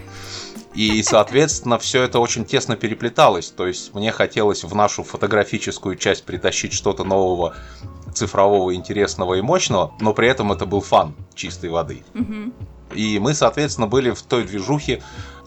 [0.75, 3.49] И, соответственно, все это очень тесно переплеталось.
[3.51, 7.55] То есть мне хотелось в нашу фотографическую часть притащить что-то нового,
[8.15, 12.03] цифрового, интересного и мощного, но при этом это был фан чистой воды.
[12.95, 15.03] И мы, соответственно, были в той движухе,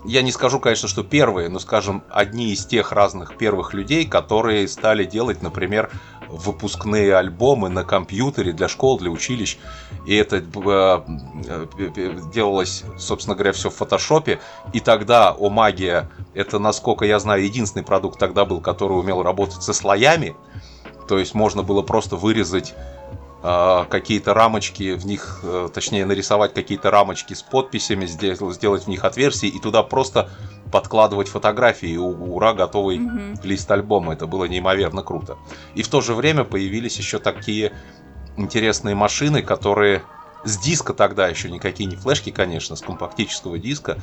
[0.05, 4.67] я не скажу, конечно, что первые, но, скажем, одни из тех разных первых людей, которые
[4.67, 5.89] стали делать, например,
[6.37, 9.57] выпускные альбомы на компьютере для школ, для училищ.
[10.05, 10.41] И это э,
[11.77, 14.39] э, делалось, собственно говоря, все в фотошопе.
[14.73, 19.63] И тогда о магия, это, насколько я знаю, единственный продукт тогда был, который умел работать
[19.63, 20.35] со слоями.
[21.07, 22.73] То есть можно было просто вырезать
[23.43, 29.49] какие-то рамочки в них, э, точнее нарисовать какие-то рамочки с подписями, сделать в них отверстия
[29.49, 30.29] и туда просто
[30.71, 33.39] подкладывать фотографии, ура, готовый mm-hmm.
[33.43, 34.13] лист альбома.
[34.13, 35.37] Это было неимоверно круто.
[35.75, 37.73] И в то же время появились еще такие
[38.37, 40.03] интересные машины, которые
[40.45, 43.97] с диска тогда еще никакие не флешки, конечно, с компактического диска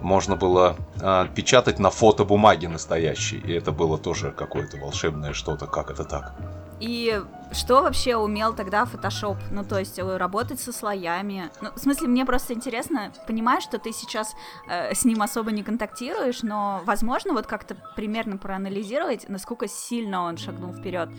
[0.00, 3.38] можно было э, печатать на фотобумаге настоящей.
[3.38, 6.34] И это было тоже какое-то волшебное что-то, как это так.
[6.82, 9.36] И что вообще умел тогда Photoshop?
[9.52, 11.48] Ну, то есть э, работать со слоями.
[11.60, 14.34] Ну, в смысле, мне просто интересно, понимаешь, что ты сейчас
[14.68, 20.38] э, с ним особо не контактируешь, но, возможно, вот как-то примерно проанализировать, насколько сильно он
[20.38, 21.10] шагнул вперед.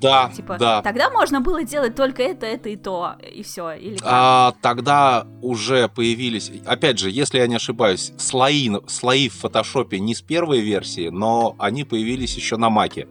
[0.00, 0.80] Да, типа, да.
[0.80, 3.72] Тогда можно было делать только это, это и то, и все.
[3.72, 10.00] Или а, тогда уже появились, опять же, если я не ошибаюсь, слои, слои в фотошопе
[10.00, 13.06] не с первой версии, но они появились еще на маке.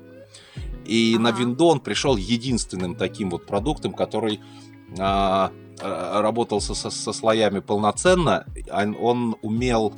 [0.89, 1.23] И ага.
[1.23, 4.39] на винду он пришел единственным таким вот продуктом, который
[4.97, 8.45] а, а, работал со, со, со слоями полноценно.
[8.71, 9.93] Он, он умел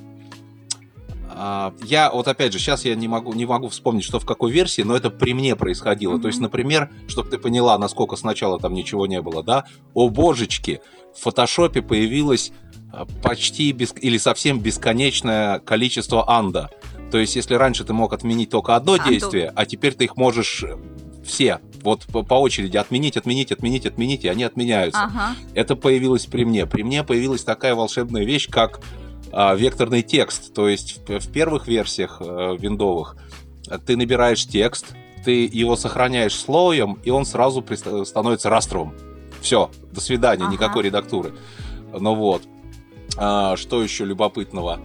[1.33, 4.51] а, я вот опять же сейчас я не могу не могу вспомнить, что в какой
[4.51, 6.15] версии, но это при мне происходило.
[6.15, 6.21] Mm-hmm.
[6.21, 9.65] То есть, например, чтобы ты поняла, насколько сначала там ничего не было, да?
[9.93, 10.81] О божечки,
[11.15, 12.51] в фотошопе появилось
[12.91, 16.69] а, почти без, или совсем бесконечное количество анда.
[17.11, 19.09] То есть, если раньше ты мог отменить только одно Анду.
[19.09, 20.77] действие, а теперь ты их можешь э,
[21.25, 25.03] все вот по, по очереди отменить, отменить, отменить, отменить, и они отменяются.
[25.03, 25.35] Ага.
[25.53, 26.65] Это появилось при мне.
[26.65, 28.81] При мне появилась такая волшебная вещь, как
[29.31, 30.53] а, векторный текст.
[30.53, 33.17] То есть в, в первых версиях а, виндовых
[33.85, 34.93] ты набираешь текст,
[35.23, 37.63] ты его сохраняешь слоем, и он сразу
[38.05, 38.93] становится растровым.
[39.41, 40.53] Все, до свидания, ага.
[40.53, 41.33] никакой редактуры.
[41.97, 42.43] Ну вот.
[43.17, 44.79] А, что еще любопытного?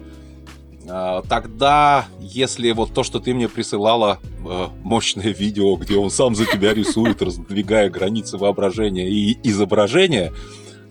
[0.89, 6.35] А, тогда, если вот то, что ты мне присылала, э, мощное видео, где он сам
[6.35, 10.33] за тебя рисует, раздвигая границы воображения и изображения,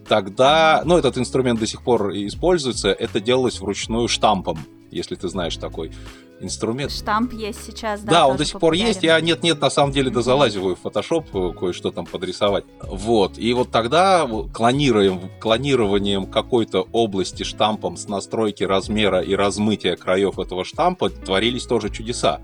[0.07, 4.59] тогда, ну, этот инструмент до сих пор используется, это делалось вручную штампом,
[4.91, 5.91] если ты знаешь такой
[6.39, 6.91] инструмент.
[6.91, 8.11] Штамп есть сейчас, да?
[8.11, 9.03] Да, он до сих пор есть.
[9.03, 12.65] Я нет-нет, на самом деле, дозалазиваю в Photoshop э, кое-что там подрисовать.
[12.81, 13.37] Вот.
[13.37, 20.65] И вот тогда клонируем, клонированием какой-то области штампом с настройки размера и размытия краев этого
[20.65, 22.41] штампа творились тоже чудеса.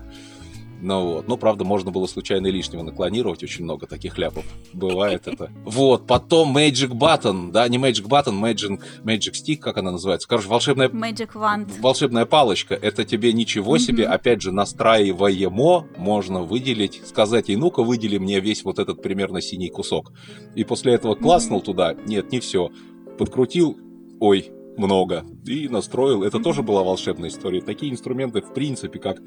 [0.82, 1.28] Ну вот.
[1.28, 3.44] Ну, правда, можно было случайно лишнего наклонировать.
[3.44, 4.44] Очень много таких ляпов.
[4.72, 5.52] Бывает это.
[5.64, 6.08] Вот.
[6.08, 7.52] Потом Magic Button.
[7.52, 10.26] Да, не Magic Button, Magic, Magic Stick, как она называется.
[10.26, 10.88] Короче, волшебная...
[10.88, 11.80] Magic Wand.
[11.80, 12.74] Волшебная палочка.
[12.74, 14.06] Это тебе ничего себе.
[14.06, 19.70] Опять же, настраиваемо можно выделить, сказать ей, ну-ка, выдели мне весь вот этот примерно синий
[19.70, 20.12] кусок.
[20.56, 21.94] И после этого класснул туда.
[22.06, 22.72] Нет, не все.
[23.18, 23.78] Подкрутил.
[24.18, 25.24] Ой, много.
[25.46, 26.24] И настроил.
[26.24, 27.60] Это тоже была волшебная история.
[27.60, 29.18] Такие инструменты, в принципе, как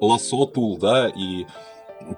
[0.00, 1.46] лосо тул, да, и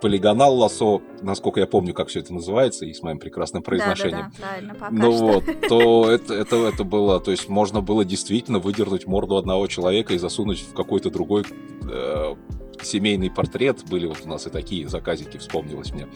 [0.00, 4.32] полигонал лосо, насколько я помню, как все это называется, и с моим прекрасным произношением.
[4.38, 5.24] Да, да, да, правильно, Ну что.
[5.24, 10.14] вот, то это, это, это было, то есть можно было действительно выдернуть морду одного человека
[10.14, 11.44] и засунуть в какой-то другой
[11.90, 12.34] э,
[12.80, 13.84] семейный портрет.
[13.88, 16.06] Были вот у нас и такие заказики, вспомнилось мне.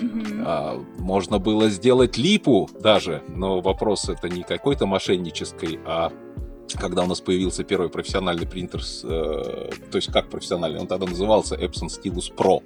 [0.00, 0.42] Mm-hmm.
[0.44, 6.12] А, можно было сделать липу даже, но вопрос это не какой-то мошеннической, а
[6.78, 11.06] когда у нас появился первый профессиональный принтер, с, э, то есть как профессиональный, он тогда
[11.06, 12.62] назывался Epson Stylus Pro.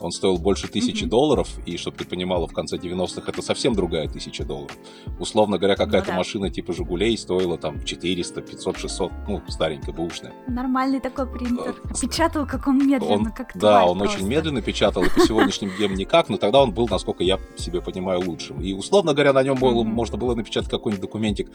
[0.00, 1.08] Он стоил больше тысячи mm-hmm.
[1.08, 4.76] долларов, и, чтобы ты понимала, в конце 90-х это совсем другая тысяча долларов.
[5.18, 6.18] Условно говоря, какая-то ну, да.
[6.18, 10.32] машина типа «Жигулей» стоила там 400, 500, 600, ну, старенькая, бэушная.
[10.46, 11.76] Нормальный такой принтер.
[11.84, 14.18] Э, печатал, как он медленно, он, как Да, он просто.
[14.18, 17.80] очень медленно печатал, и по сегодняшним дням никак, но тогда он был, насколько я себе
[17.80, 18.60] понимаю, лучшим.
[18.60, 19.88] И, условно говоря, на нем было, mm-hmm.
[19.88, 21.50] можно было напечатать какой-нибудь документик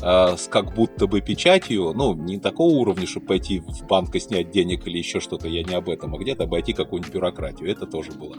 [0.00, 4.20] э, с как будто бы печатью, ну, не такого уровня, чтобы пойти в банк и
[4.20, 7.70] снять денег или еще что-то, я не об этом, а где-то обойти какую-нибудь бюрократию.
[7.70, 8.36] Это тоже было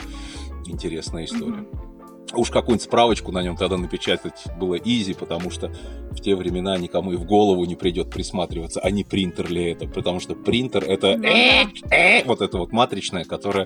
[0.65, 1.63] интересная история.
[1.63, 1.89] Mm-hmm.
[2.35, 5.73] Уж какую-нибудь справочку на нем тогда напечатать было изи, потому что
[6.11, 9.87] в те времена никому и в голову не придет присматриваться, а не принтер ли это,
[9.87, 12.25] потому что принтер это mm-hmm.
[12.25, 13.65] вот это вот матричное, которое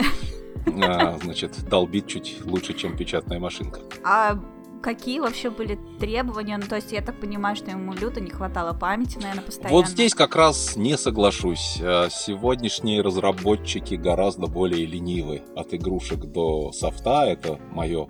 [0.82, 3.82] а, значит, долбит чуть лучше, чем печатная машинка.
[4.04, 4.39] А
[4.84, 6.58] какие вообще были требования?
[6.58, 9.76] Ну, то есть я так понимаю, что ему люто не хватало памяти, наверное, постоянно.
[9.76, 11.80] Вот здесь как раз не соглашусь.
[11.82, 17.26] А, сегодняшние разработчики гораздо более ленивы от игрушек до софта.
[17.26, 18.10] Это мое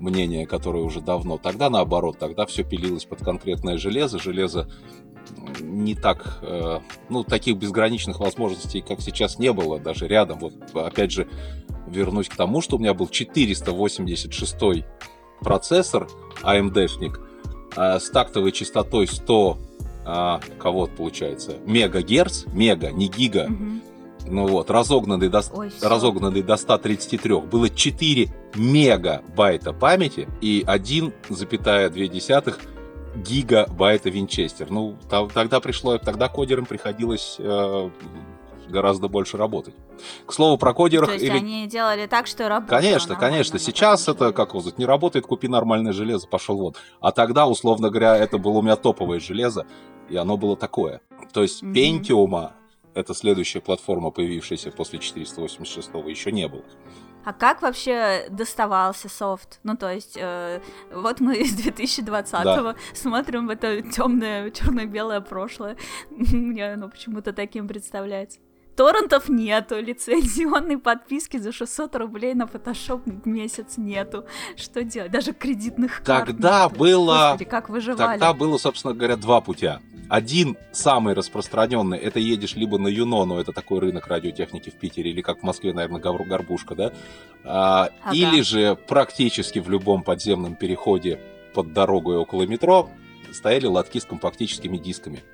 [0.00, 1.38] мнение, которое уже давно.
[1.38, 4.18] Тогда наоборот, тогда все пилилось под конкретное железо.
[4.18, 4.68] Железо
[5.60, 10.40] не так, э, ну, таких безграничных возможностей, как сейчас, не было даже рядом.
[10.40, 11.28] Вот, опять же,
[11.86, 14.84] вернусь к тому, что у меня был 486
[15.40, 16.08] процессор
[16.42, 17.20] AMD-шник
[17.76, 19.58] э, с тактовой частотой 100,
[20.06, 23.82] э, кого получается, мегагерц, мега, не гига, Мгм.
[24.26, 27.40] ну вот, разогнанный до, Ой, разогнанный до 133.
[27.40, 32.58] Было 4 мегабайта памяти и 1,2
[33.16, 34.70] гигабайта винчестер.
[34.70, 37.90] Ну, тогда пришло, тогда кодерам приходилось э,
[38.68, 39.74] гораздо больше работать.
[40.26, 41.08] К слову, про кодерах...
[41.08, 43.58] То есть или- они делали так, что работало Конечно, конечно.
[43.58, 46.74] Сейчас это, как вот, не работает, купи нормальное железо, пошел вон.
[47.00, 49.66] А тогда, условно говоря, это было у меня топовое железо,
[50.08, 51.00] и оно было такое.
[51.32, 51.72] То есть Мгм.
[51.74, 52.50] Pentium,
[52.94, 56.64] это следующая платформа, появившаяся после 486 еще не было.
[57.24, 59.60] А как вообще доставался софт?
[59.62, 65.76] Ну, то есть, э, вот мы из 2020-го смотрим в это темное, черно-белое прошлое.
[66.10, 68.38] Мне оно почему-то таким представляется.
[68.78, 74.24] Торрентов нету, лицензионной подписки за 600 рублей на Photoshop в месяц нету.
[74.56, 75.10] Что делать?
[75.10, 78.12] Даже кредитных карт Тогда было- Господи, как выживали.
[78.20, 79.80] Тогда было, собственно говоря, два путя.
[80.08, 85.22] Один самый распространенный, это едешь либо на Юнону, это такой рынок радиотехники в Питере, или
[85.22, 86.92] как в Москве, наверное, Горбушка, да?
[87.44, 88.14] А, Ага.
[88.14, 91.20] Или же практически в любом подземном переходе
[91.52, 92.88] под дорогой около метро
[93.32, 95.24] стояли лотки с компактическими дисками.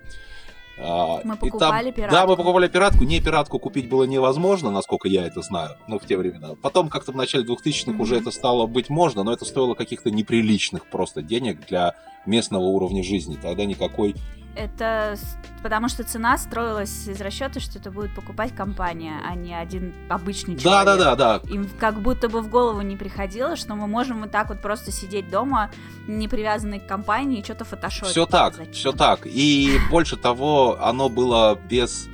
[0.76, 2.30] А, Мы и там- покупали Да, пиратку.
[2.30, 3.04] мы покупали пиратку.
[3.04, 6.56] Не пиратку купить было невозможно, насколько я это знаю, ну, в те времена.
[6.60, 8.00] Потом как-то в начале 2000-х Мгм.
[8.00, 11.94] уже это стало быть можно, но это стоило каких-то неприличных просто денег для
[12.26, 13.36] местного уровня жизни.
[13.40, 14.14] Тогда никакой...
[14.56, 15.16] Это
[15.64, 20.58] потому что цена строилась из расчета, что это будет покупать компания, а не один обычный
[20.58, 20.84] человек.
[20.84, 21.48] Да-да-да, да.
[21.50, 24.92] Им как будто бы в голову не приходило, что мы можем вот так вот просто
[24.92, 25.70] сидеть дома,
[26.06, 28.10] не привязанные к компании, и что-то фотошопить.
[28.10, 29.20] Все так, все так.
[29.24, 32.08] И больше того, оно было без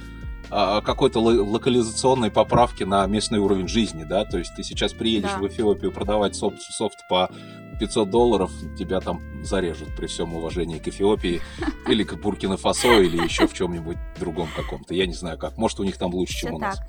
[0.50, 5.38] какой-то ло- локализационной поправки на местный уровень жизни, да, то есть ты сейчас приедешь Да.
[5.38, 7.30] в Эфиопию продавать софт, софт по
[7.78, 11.40] 500 долларов, тебя там зарежут при всем уважении к Эфиопии
[11.88, 15.84] или к Буркина-Фасо или еще в чем-нибудь другом каком-то, я не знаю как, может у
[15.84, 16.70] них там лучше, Всё чем у так.
[16.70, 16.80] нас.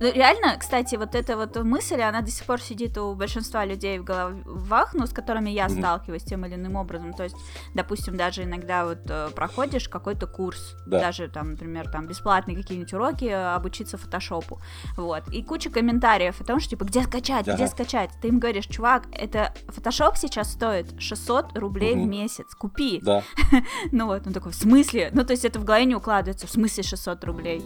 [0.00, 3.98] Ну, реально, кстати, вот эта вот мысль, она до сих пор сидит у большинства людей
[3.98, 7.12] в головах, ну, с которыми я сталкиваюсь тем или иным образом.
[7.12, 7.36] То есть,
[7.74, 11.00] допустим, даже иногда вот э, проходишь какой-то курс, Да.
[11.00, 14.58] даже там, например, там бесплатные какие-нибудь уроки, э, обучиться фотошопу,
[14.96, 17.66] вот, и куча комментариев о том, что, типа, где скачать, где Ага.
[17.66, 18.10] скачать?
[18.22, 22.10] Ты им говоришь, чувак, это фотошоп сейчас стоит 600 рублей в Мгм.
[22.10, 23.00] месяц, купи.
[23.02, 23.22] Да,
[23.92, 25.10] Ну вот, он такой, в смысле?
[25.12, 27.62] Ну, то есть это в голове не укладывается, в смысле 600 рублей?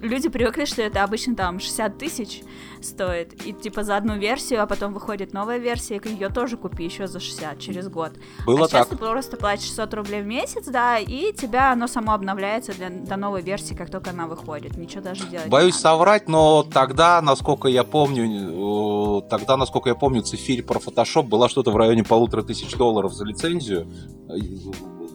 [0.00, 2.42] Люди привыкли, что это обычно там 60 тысяч
[2.82, 6.84] стоит, и типа за одну версию, а потом выходит новая версия, и ее тоже купи
[6.84, 8.12] еще за 60 через год.
[8.46, 8.90] было а сейчас так.
[8.90, 13.16] ты просто платишь 600 рублей в месяц, да, и тебя оно само обновляется для, до
[13.16, 14.76] новой версии, как только она выходит.
[14.76, 15.82] Ничего даже делать не Боюсь надо.
[15.82, 21.48] соврать, но тогда, насколько я помню, э, тогда, насколько я помню, цифирь про Photoshop была
[21.48, 23.86] что-то в районе полутора тысяч долларов за лицензию.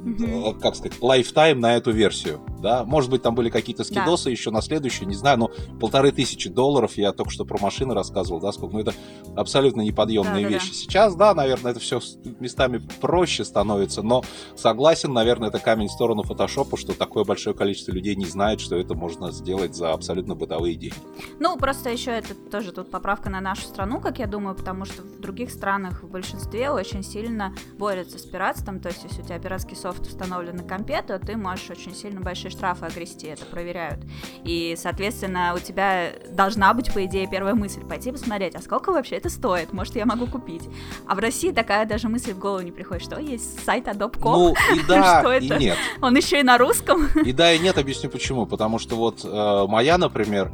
[0.04, 2.42] Э, Как сказать, лайфтайм на эту версию.
[2.60, 6.48] Да, может быть, там были какие-то скидосы еще на следующую, не знаю, но полторы тысячи
[6.50, 8.94] долларов, я только что про машины рассказывал, да, сколько, ну это
[9.36, 10.54] абсолютно неподъемные Да-да-да.
[10.54, 10.74] вещи.
[10.74, 12.00] Сейчас, да, наверное, это все
[12.40, 14.24] местами проще становится, но
[14.56, 18.76] согласен, наверное, это камень в сторону фотошопа, что такое большое количество людей не знает, что
[18.76, 20.96] это можно сделать за абсолютно бытовые деньги.
[21.40, 25.02] Ну, просто еще это тоже тут поправка на нашу страну, как я думаю, потому что
[25.02, 28.80] в других странах в большинстве очень сильно борются с пиратством.
[28.80, 32.22] То есть, если у тебя пиратский софт установлен на компе, то ты можешь очень сильно
[32.22, 34.00] большие штрафы огрести, это проверяют.
[34.44, 39.16] И, соответственно, у тебя должна быть, по идее, первая мысль пойти посмотреть, а сколько вообще
[39.18, 40.64] это стоит, может, я могу купить.
[41.08, 44.54] А в России такая даже мысль в голову не приходит, что есть сайт Adobe.com, Ну,
[44.76, 45.58] и да, Что и это?
[45.60, 45.78] нет.
[46.02, 47.08] он еще и на русском.
[47.26, 48.46] И да, и нет, объясню почему.
[48.46, 50.52] Потому что вот э, моя, например,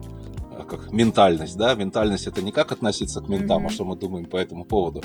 [0.51, 3.67] э, как ментальность, да, ментальность это не как относиться к ментам, Мгм.
[3.67, 5.03] а что мы думаем по этому поводу.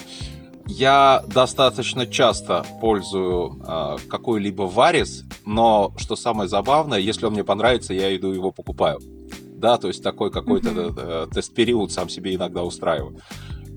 [0.67, 7.93] Я достаточно часто пользую э, какой-либо варис, но что самое забавное, если он мне понравится,
[7.95, 8.99] я иду его покупаю.
[9.57, 10.95] Да, то есть такой какой-то Мгм.
[10.99, 13.19] э, тест-период сам себе иногда устраиваю.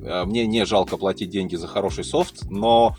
[0.03, 2.95] Э, Мне не жалко платить деньги за хороший софт, но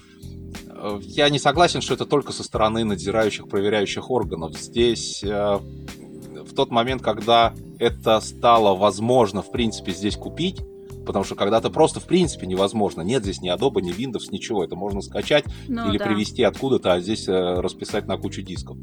[0.69, 4.57] э, я не согласен, что это только со стороны надзирающих, проверяющих органов.
[4.57, 10.61] Здесь э, в тот момент, когда это стало возможно, в принципе, здесь купить,
[11.07, 13.03] потому что когда-то просто в принципе невозможно.
[13.03, 14.65] Нет здесь ни Adobe, ни Windows, ничего.
[14.65, 16.05] Это можно скачать ну, или да.
[16.05, 18.77] привезти откуда-то, а здесь э, расписать на кучу дисков.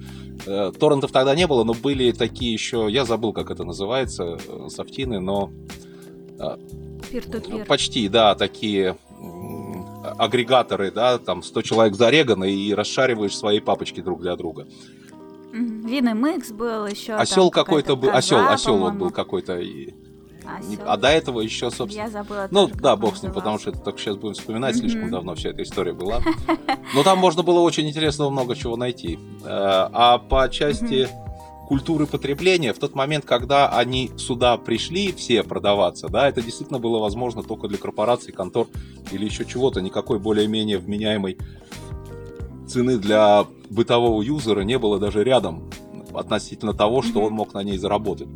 [0.45, 4.69] Э, торрентов тогда не было, но были такие еще, я забыл, как это называется, э,
[4.69, 5.51] софтины, но...
[6.39, 6.57] Э,
[7.11, 7.65] Peer-to-peer.
[7.65, 8.97] Почти, да, такие
[10.17, 14.67] агрегаторы, да, там 100 человек зарегано и расшариваешь свои папочки друг для друга.
[15.53, 17.13] WinMX был еще.
[17.13, 19.59] Осел какой-то был, осел, осел вот был какой-то.
[19.59, 19.93] И...
[20.45, 22.05] А, а до этого еще, собственно...
[22.05, 22.47] Я забыла.
[22.51, 25.49] Ну, да, бог с ним, потому что это только сейчас будем вспоминать, слишком давно вся
[25.49, 26.21] эта история была.
[26.95, 29.19] Но там можно было очень интересного много чего найти.
[29.43, 29.47] Э,
[29.91, 31.09] а по части
[31.67, 36.99] культуры потребления, в тот момент, когда они сюда пришли все продаваться, да, это действительно было
[36.99, 38.67] возможно только для корпораций, контор
[39.11, 41.37] или еще чего-то, никакой более-менее вменяемой
[42.67, 45.69] цены для бытового юзера не было даже рядом
[46.13, 48.27] относительно того, что он мог на ней заработать.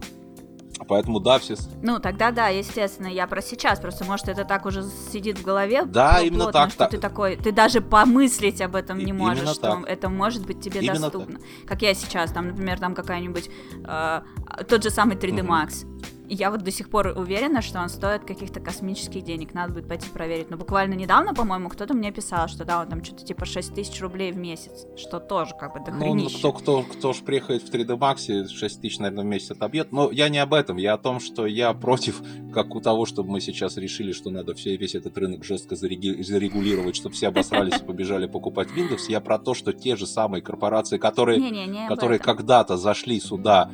[0.87, 1.55] Поэтому да, все...
[1.81, 5.83] Ну, тогда да, естественно, я про сейчас, просто может это так уже сидит в голове.
[5.85, 6.69] Да, плотно, именно так.
[6.69, 6.91] Что так.
[6.91, 9.85] ты такой, ты даже помыслить об этом не можешь, именно что так.
[9.87, 11.39] это может быть тебе именно доступно.
[11.39, 11.47] Так.
[11.67, 13.49] Как я сейчас, там, например, там какая-нибудь,
[13.85, 14.21] э,
[14.67, 15.85] тот же самый 3D Max.
[15.85, 19.53] Угу я вот до сих пор уверена, что он стоит каких-то космических денег.
[19.53, 20.49] Надо будет пойти проверить.
[20.49, 24.01] Но буквально недавно, по-моему, кто-то мне писал, что да, он там что-то типа 6 тысяч
[24.01, 24.85] рублей в месяц.
[24.97, 26.39] Что тоже как бы дохренище.
[26.43, 29.91] Ну, кто, кто, кто ж приехает в 3D Max, 6 тысяч, наверное, в месяц отобьет.
[29.91, 30.77] Но я не об этом.
[30.77, 32.21] Я о том, что я против,
[32.53, 36.95] как у того, чтобы мы сейчас решили, что надо все, весь этот рынок жестко зарегулировать,
[36.95, 39.03] чтобы все обосрались и побежали покупать Windows.
[39.09, 43.19] Я про то, что те же самые корпорации, которые, не, не, не которые когда-то зашли
[43.19, 43.71] сюда,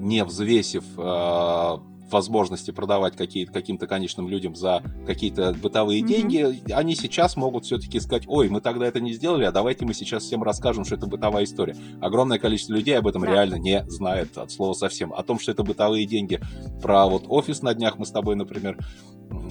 [0.00, 1.78] не взвесив э,
[2.12, 6.06] возможности продавать какие-то, каким-то конечным людям за какие-то бытовые mm-hmm.
[6.06, 9.94] деньги, они сейчас могут все-таки сказать, ой, мы тогда это не сделали, а давайте мы
[9.94, 11.76] сейчас всем расскажем, что это бытовая история.
[12.00, 13.30] Огромное количество людей об этом да.
[13.30, 15.12] реально не знает от слова совсем.
[15.12, 16.40] О том, что это бытовые деньги.
[16.82, 18.78] Про вот офис на днях мы с тобой, например,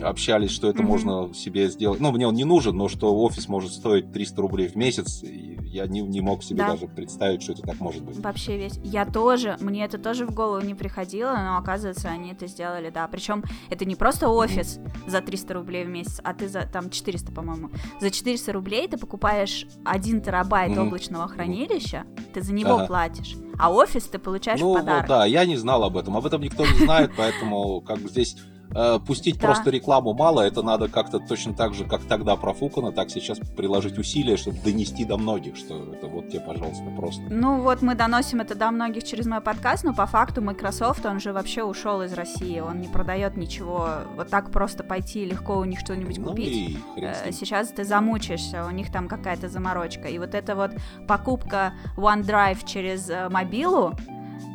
[0.02, 0.86] общались, что это mm-hmm.
[0.86, 2.00] можно себе сделать.
[2.00, 5.24] Ну, мне он не нужен, но что офис может стоить 300 рублей в месяц.
[5.24, 6.72] И я не, не мог себе да.
[6.72, 8.17] даже представить, что это так может быть.
[8.17, 8.80] Вообще весь.
[8.84, 13.07] Я тоже, мне это тоже в голову не приходило, но оказывается, они это сделали, да.
[13.07, 15.09] Причем это не просто офис mm-hmm.
[15.09, 17.70] за 300 рублей в месяц, а ты за там 400, по-моему.
[17.99, 20.88] За 400 рублей ты покупаешь 1 терабайт mm-hmm.
[20.88, 22.88] облачного хранилища, ты за него ага.
[22.88, 23.36] платишь.
[23.59, 25.03] А офис ты получаешь ну, в подарок.
[25.03, 26.15] Ну да, я не знал об этом.
[26.17, 28.38] Об этом никто не знает, поэтому как бы здесь
[28.76, 29.47] Э, пустить да.
[29.47, 33.97] просто рекламу мало, это надо как-то точно так же, как тогда профукано, так сейчас приложить
[33.97, 37.22] усилия, чтобы донести до многих, что это вот тебе, пожалуйста, просто.
[37.30, 41.20] Ну вот мы доносим это до многих через мой подкаст, но по факту Microsoft, он
[41.20, 45.65] же вообще ушел из России, он не продает ничего, вот так просто пойти легко у
[45.65, 46.78] них что-нибудь ну купить.
[46.97, 50.07] Э, сейчас ты замучаешься, у них там какая-то заморочка.
[50.07, 50.72] И вот эта вот
[51.07, 53.93] покупка OneDrive через э, мобилу,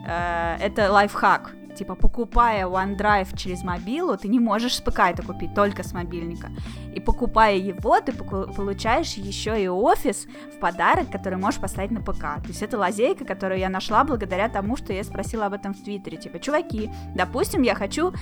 [0.06, 5.82] это лайфхак Типа, покупая OneDrive через мобилу, ты не можешь с ПК это купить, только
[5.82, 6.50] с мобильника.
[6.94, 12.42] И покупая его, ты получаешь еще и офис в подарок, который можешь поставить на ПК.
[12.42, 15.82] То есть это лазейка, которую я нашла благодаря тому, что я спросила об этом в
[15.82, 16.16] Твиттере.
[16.16, 18.12] Типа, чуваки, допустим, я хочу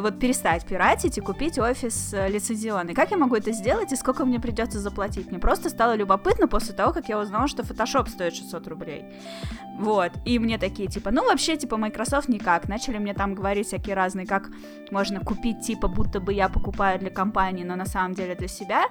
[0.00, 2.94] вот перестать пиратить и купить офис э, лицензионный.
[2.94, 5.30] Как я могу это сделать и сколько мне придется заплатить?
[5.30, 9.04] Мне просто стало любопытно после того, как я узнала, что Photoshop стоит 600 рублей.
[9.78, 10.12] Вот.
[10.24, 12.68] И мне такие, типа, ну вообще, типа, Microsoft никак.
[12.68, 14.48] Начали мне там говорить всякие разные, как
[14.90, 18.88] можно купить, типа, будто бы я покупаю для компании, но на самом деле для себя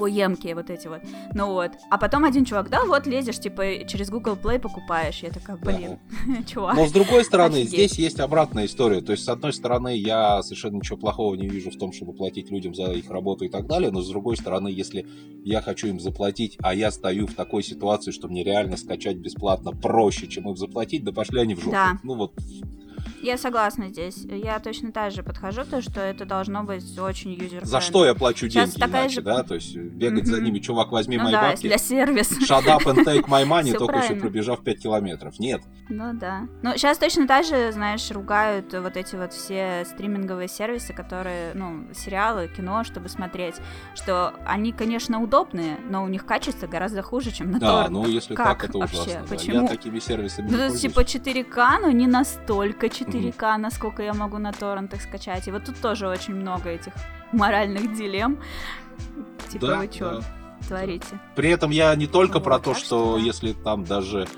[0.00, 1.00] ОЕМки вот эти вот.
[1.34, 1.72] Ну вот.
[1.90, 5.22] А потом один чувак, да, вот лезешь, типа, через Google Play покупаешь.
[5.22, 6.42] Я такая, блин, да.
[6.46, 6.76] чувак.
[6.76, 7.70] Но с другой стороны, Офигеть.
[7.70, 9.00] здесь есть обратная история.
[9.00, 12.50] То есть, с одной стороны, я совершенно ничего плохого не вижу в том, чтобы платить
[12.50, 13.90] людям за их работу и так далее.
[13.90, 15.06] Но с другой стороны, если
[15.44, 19.72] я хочу им заплатить, а я стою в такой ситуации, что мне реально скачать бесплатно
[19.72, 21.72] проще, чем им заплатить, да пошли они в жопу.
[21.72, 21.98] Да.
[22.02, 22.34] Ну вот
[23.22, 24.24] я согласна здесь.
[24.24, 28.14] Я точно так же подхожу, то, что это должно быть очень юзер За что я
[28.14, 29.22] плачу деньги такая иначе, же...
[29.22, 29.42] да?
[29.42, 30.26] То есть бегать mm-hmm.
[30.26, 31.66] за ними, чувак, возьми ну, мои да, бабки.
[31.66, 32.34] для сервиса.
[32.40, 35.38] Shut up and take my money, только еще пробежав 5 километров.
[35.38, 35.62] Нет.
[35.88, 36.46] Ну да.
[36.62, 41.86] Ну, сейчас точно так же, знаешь, ругают вот эти вот все стриминговые сервисы, которые, ну,
[41.94, 43.56] сериалы, кино, чтобы смотреть,
[43.94, 47.90] что они, конечно, удобные, но у них качество гораздо хуже, чем на Да, торрент.
[47.90, 49.00] ну, если как так, это вообще?
[49.00, 49.26] ужасно.
[49.28, 49.56] Почему?
[49.56, 49.62] Да.
[49.62, 53.56] Я такими сервисами Ну, типа 4К, но не настолько 4К, mm-hmm.
[53.58, 55.48] насколько сколько я могу на торрентах скачать.
[55.48, 56.92] И вот тут тоже очень много этих
[57.32, 58.38] моральных дилемм.
[59.48, 60.24] Типа, да, вы что да.
[60.68, 61.20] творите?
[61.34, 63.20] При этом я не только вот, про то, что, что да.
[63.20, 64.28] если там даже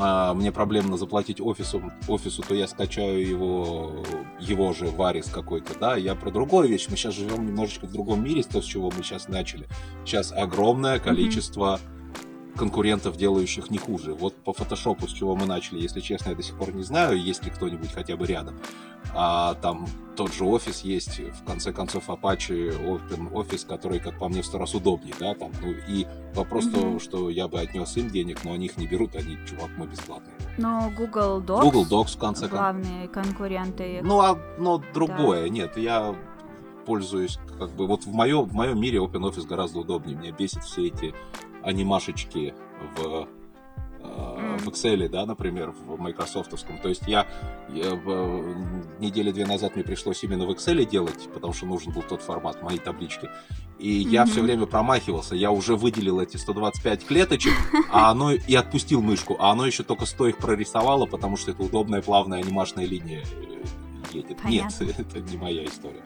[0.00, 4.02] а, мне проблемно заплатить офису, офису, то я скачаю его,
[4.40, 6.88] его же варис какой-то, да, я про другую вещь.
[6.90, 9.68] Мы сейчас живем немножечко в другом мире, с того, с чего мы сейчас начали.
[10.04, 12.01] Сейчас огромное количество mm-hmm
[12.56, 14.14] конкурентов, делающих не хуже.
[14.14, 17.20] Вот по фотошопу, с чего мы начали, если честно, я до сих пор не знаю,
[17.20, 18.58] есть ли кто-нибудь хотя бы рядом.
[19.14, 19.86] А там
[20.16, 24.46] тот же офис есть, в конце концов, Apache Open Office, который, как по мне, в
[24.46, 26.94] сто раз удобнее, да, там, ну, и вопрос mm-hmm.
[26.94, 29.86] то, что я бы отнес им денег, но они их не берут, они, чувак, мы
[29.86, 30.34] бесплатные.
[30.58, 32.50] Но Google Docs, Google Docs в конце концов.
[32.50, 34.00] Главные конкуренты.
[34.02, 35.48] Ну, а, но другое, да.
[35.48, 36.14] нет, я
[36.84, 40.16] пользуюсь, как бы, вот в моем, в моем мире OpenOffice гораздо удобнее.
[40.16, 41.14] Меня бесит все эти
[41.62, 42.54] анимашечки
[42.96, 43.28] в
[44.00, 46.78] э, в Excel, да, например, в Microsoftовском.
[46.78, 47.26] То есть я,
[47.68, 48.54] я в,
[49.00, 52.62] недели две назад мне пришлось именно в Excel делать, потому что нужен был тот формат
[52.62, 53.28] моей таблички.
[53.78, 54.08] И mm-hmm.
[54.10, 55.34] я все время промахивался.
[55.34, 57.52] Я уже выделил эти 125 клеточек,
[57.90, 61.62] а оно и отпустил мышку, а оно еще только 100 их прорисовало, потому что это
[61.62, 63.62] удобная плавная анимашная линия э,
[64.12, 64.38] едет.
[64.42, 64.84] Понятно.
[64.84, 66.02] Нет, это не моя история.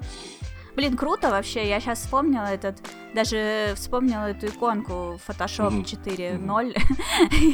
[0.77, 1.67] Блин, круто вообще.
[1.67, 2.77] Я сейчас вспомнила этот,
[3.15, 6.05] даже вспомнила эту иконку Photoshop mm-hmm.
[6.05, 6.77] 4.0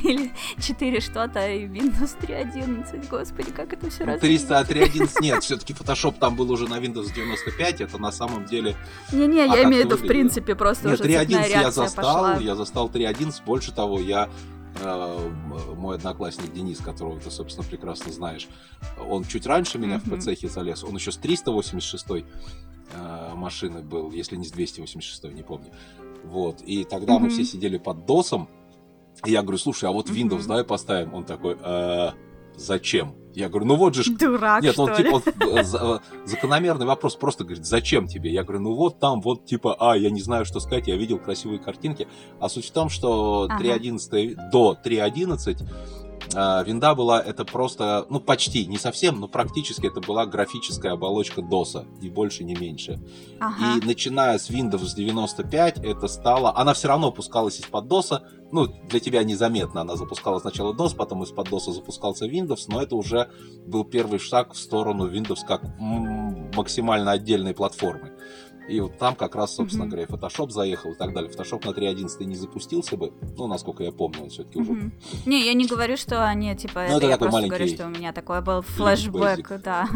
[0.04, 3.08] или 4 что-то и Windows 3.11.
[3.08, 6.80] Господи, как это все ну, 300 а 3.11 нет, все-таки Photoshop там был уже на
[6.80, 8.74] Windows 95, это на самом деле...
[9.12, 12.36] Не-не, а я имею в виду, в принципе, просто нет, уже 3.11 я застал, пошла.
[12.40, 14.28] я застал 3.11, больше того, я
[15.76, 18.48] мой одноклассник Денис, которого ты, собственно, прекрасно знаешь,
[19.08, 20.16] он чуть раньше меня mm-hmm.
[20.16, 25.42] в ПЦХе залез, он еще с 386 э, машины был, если не с 286, не
[25.42, 25.72] помню.
[26.24, 26.62] Вот.
[26.62, 27.18] И тогда mm-hmm.
[27.18, 28.48] мы все сидели под досом.
[29.26, 30.48] И я говорю, слушай, а вот Windows mm-hmm.
[30.48, 31.14] давай поставим.
[31.14, 32.10] Он такой, э,
[32.56, 33.14] зачем?
[33.34, 34.04] Я говорю, ну вот же...
[34.14, 38.30] Дурак, Нет, он типа он, э, э, закономерный вопрос просто говорит, зачем тебе?
[38.30, 41.18] Я говорю, ну вот там, вот типа, а, я не знаю, что сказать, я видел
[41.18, 42.06] красивые картинки.
[42.40, 43.62] А суть в том, что ага.
[43.62, 50.00] 3.11 до 3.11 а, винда была это просто, ну почти, не совсем, но практически это
[50.00, 53.00] была графическая оболочка DOS, ни больше, ни меньше.
[53.40, 53.78] Ага.
[53.78, 58.20] И начиная с Windows 95 это стало, она все равно пускалась из-под DOS,
[58.52, 62.96] ну для тебя незаметно, она запускала сначала DOS, потом из-под DOS запускался Windows, но это
[62.96, 63.30] уже
[63.66, 65.62] был первый шаг в сторону Windows как
[66.54, 68.12] максимально отдельной платформы.
[68.68, 69.88] И вот там как раз, собственно mm-hmm.
[69.88, 71.30] говоря, Photoshop заехал и так далее.
[71.30, 74.70] Photoshop на 3.11 не запустился бы, ну, насколько я помню, он все-таки mm-hmm.
[74.70, 74.92] уже...
[75.26, 77.90] Не, я не говорю, что они, типа, ну, это, это я просто говорю, что у
[77.90, 79.88] меня такой был флешбэк, да.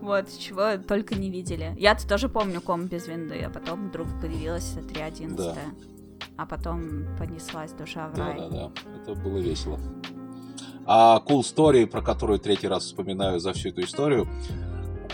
[0.00, 1.76] Вот, чего только не видели.
[1.78, 5.36] Я-то тоже помню ком без винды, а потом вдруг появилась 3.11.
[5.36, 5.54] Да.
[6.36, 8.36] А потом понеслась душа в рай.
[8.36, 9.78] Да-да-да, это было весело.
[10.86, 14.26] А Cool Story, про которую третий раз вспоминаю за всю эту историю,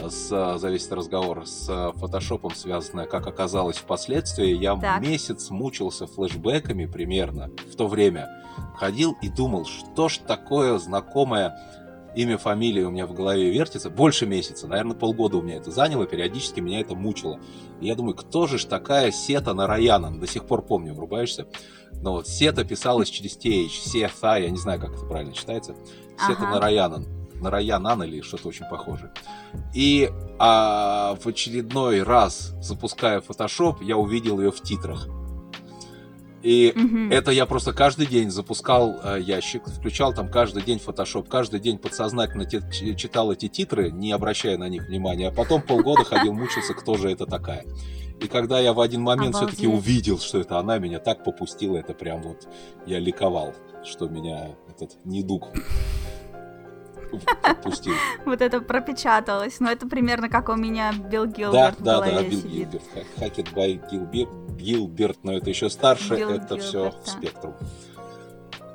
[0.09, 5.01] с, за весь этот разговор с фотошопом связанное, как оказалось впоследствии, я так.
[5.03, 8.28] месяц мучился флешбэками примерно в то время.
[8.76, 11.57] Ходил и думал, что ж такое знакомое
[12.14, 13.90] имя, фамилия у меня в голове вертится.
[13.90, 17.40] Больше месяца, наверное, полгода у меня это заняло, периодически меня это мучило.
[17.80, 20.16] И я думаю, кто же ж такая Сета Нараяна?
[20.18, 21.46] До сих пор помню, врубаешься?
[22.01, 25.74] Но вот Сета писалась через TH, Сета, я не знаю, как это правильно читается.
[26.16, 26.51] Сета ага.
[26.53, 29.12] Нараянан на Раян или что-то очень похожее.
[29.74, 35.09] И а, в очередной раз, запуская Photoshop, я увидел ее в титрах.
[36.43, 37.12] И mm-hmm.
[37.12, 41.78] это я просто каждый день запускал э, ящик, включал там каждый день Photoshop, каждый день
[41.78, 42.62] подсознательно те,
[42.95, 47.11] читал эти титры, не обращая на них внимания, а потом полгода ходил, мучился, кто же
[47.11, 47.64] это такая.
[48.20, 51.95] И когда я в один момент все-таки увидел, что это она, меня так попустила, это
[51.95, 52.49] прям вот
[52.86, 55.49] я ликовал, что меня этот недуг
[57.62, 57.94] пустил.
[58.24, 59.61] Вот это пропечаталось.
[59.61, 62.82] Но это примерно как у меня Билл Гилберт Да, да, да, Билл Гилберт.
[63.18, 63.80] Хакет бай
[64.59, 67.54] Гилберт, но это еще старше, это все в спектрум.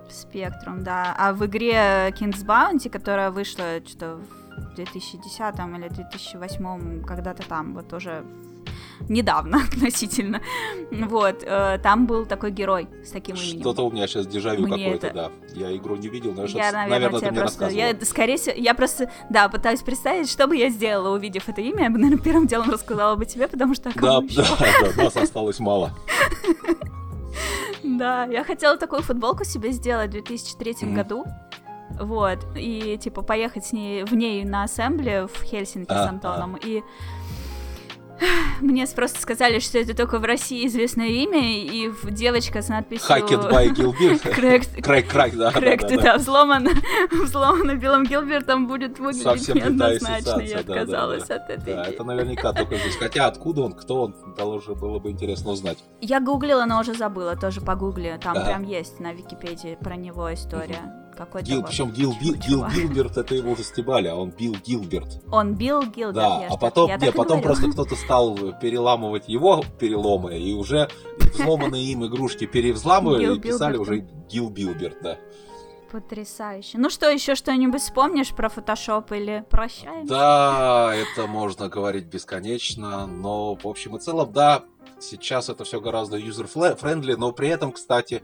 [0.09, 1.15] Спектрум, да.
[1.17, 7.91] А в игре King's Bounty, которая вышла что в 2010 или 2008, когда-то там, вот
[7.93, 8.23] уже
[9.09, 10.41] недавно относительно.
[10.91, 13.61] Вот, э, там был такой герой с таким именем.
[13.61, 15.15] Что-то у меня сейчас дежавю какое-то, это...
[15.15, 15.31] да.
[15.53, 17.67] Я игру не видел, но я, наверное, наверное ты мне просто...
[17.69, 21.83] Я, скорее всего, я просто, да, пытаюсь представить, что бы я сделала, увидев это имя.
[21.83, 23.91] Я бы, наверное, первым делом рассказала бы тебе, потому что...
[23.95, 24.45] Да, да,
[24.95, 25.91] да, нас осталось мало.
[27.83, 31.25] Да, я хотела такую футболку себе сделать в 2003 году.
[31.99, 36.57] Вот, и типа поехать с ней в ней на ассембле в Хельсинки с Антоном.
[36.63, 36.81] И
[38.61, 43.07] мне просто сказали, что это только в России известное имя, и девочка с надписью...
[43.07, 44.21] Hacked by Gilbert.
[44.83, 45.51] Cracked, crack, да.
[45.51, 46.69] Cracked, да, взломан,
[47.11, 52.75] взломан Биллом Гилбертом будет выглядеть Совсем неоднозначно, я отказалась от этой Да, это наверняка только
[52.77, 52.95] здесь.
[52.95, 55.83] Хотя откуда он, кто он, тоже было бы интересно узнать.
[56.01, 58.19] Я гуглила, но уже забыла, тоже погугли.
[58.21, 61.02] Там прям есть на Википедии про него история.
[61.13, 62.65] Какой-то Гил, вот причем Гил, Гил, Гил.
[62.67, 65.23] Гилберт, это его уже стебали, а он Билл Гилберт.
[65.31, 67.43] Он Билл Гилберт, Да, я а потом, я не, потом говорю.
[67.43, 70.89] просто кто-то стал переламывать его переломы, и уже
[71.19, 73.99] взломанные им игрушки перевзламывали и писали уже
[74.29, 75.17] Гил Билберт, да.
[75.91, 76.79] Потрясающе.
[76.79, 80.09] Ну что, еще что-нибудь вспомнишь про фотошоп или прощаемся?
[80.11, 84.63] Да, это можно говорить бесконечно, но в общем и целом, да,
[84.99, 88.23] сейчас это все гораздо user-friendly, но при этом, кстати,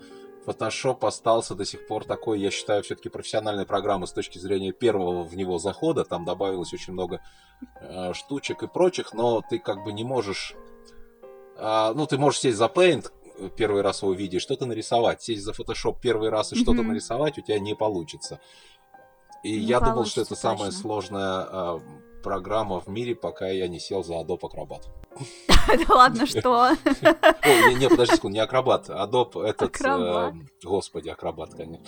[0.49, 5.23] Photoshop остался до сих пор такой, я считаю, все-таки профессиональной программой с точки зрения первого
[5.23, 6.03] в него захода.
[6.05, 7.21] Там добавилось очень много
[7.81, 10.55] э, штучек и прочих, но ты как бы не можешь...
[11.57, 15.21] а, ну, ты можешь сесть за Paint, э, первый раз его видишь, что-то нарисовать.
[15.21, 16.89] Сесть за Photoshop первый раз и что-то Мгм.
[16.89, 18.39] нарисовать у тебя не получится.
[19.43, 20.81] И Не я думал, что это самая точно.
[20.81, 21.81] сложная а,
[22.21, 24.83] программа в мире, пока я не сел за Adobe Acrobat.
[25.87, 26.69] Да ладно, что?
[27.77, 29.75] Не, подожди секунду, не Acrobat, Adobe этот...
[29.75, 30.33] Acrobat.
[30.33, 31.85] э, господи, Acrobat, конечно.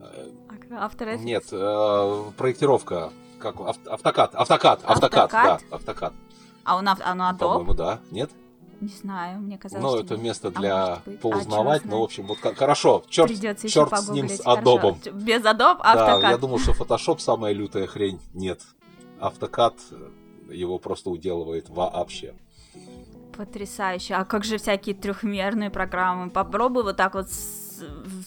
[0.00, 0.28] Э,
[0.76, 1.18] Автор Effects.
[1.24, 3.10] Нет, э, проектировка,
[3.40, 6.12] как ав- автокад, автокад, автокад, да, автокад,
[6.64, 6.88] А он,
[7.32, 7.38] Adobe?
[7.38, 8.30] по-моему, да, нет?
[8.80, 10.84] Не знаю, мне казалось, Ну, это место А для.
[10.94, 13.30] А, поузнавать, чёрт ну, в общем, вот хорошо, черт,
[13.68, 14.40] черт с ним, с.
[15.02, 16.30] Ч- Без Adobe, Да, автокад.
[16.32, 18.20] я думал, что Photoshop самая лютая хрень.
[18.34, 18.60] Нет.
[19.20, 22.34] Автокад э, его просто уделывает вообще.
[23.36, 24.14] Потрясающе.
[24.14, 26.30] А как же всякие трехмерные программы?
[26.30, 27.26] Попробуй вот так вот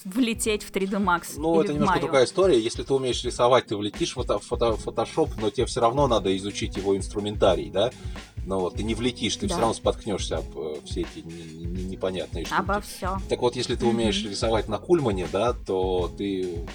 [0.03, 1.33] влететь в 3D Max.
[1.37, 2.01] Ну, это немножко Maya.
[2.01, 2.59] другая история.
[2.59, 4.39] Если ты умеешь рисовать, ты влетишь в фото-
[5.41, 7.91] но тебе все равно надо изучить его инструментарий, да?
[8.45, 9.53] Ну вот, ты не влетишь, ты Да.
[9.53, 12.59] все равно споткнешься об э, все эти не- не- непонятные штуки.
[12.59, 13.17] Обо все.
[13.29, 16.65] Так вот, если ты умеешь рисовать на Кульмане, да, то ты э,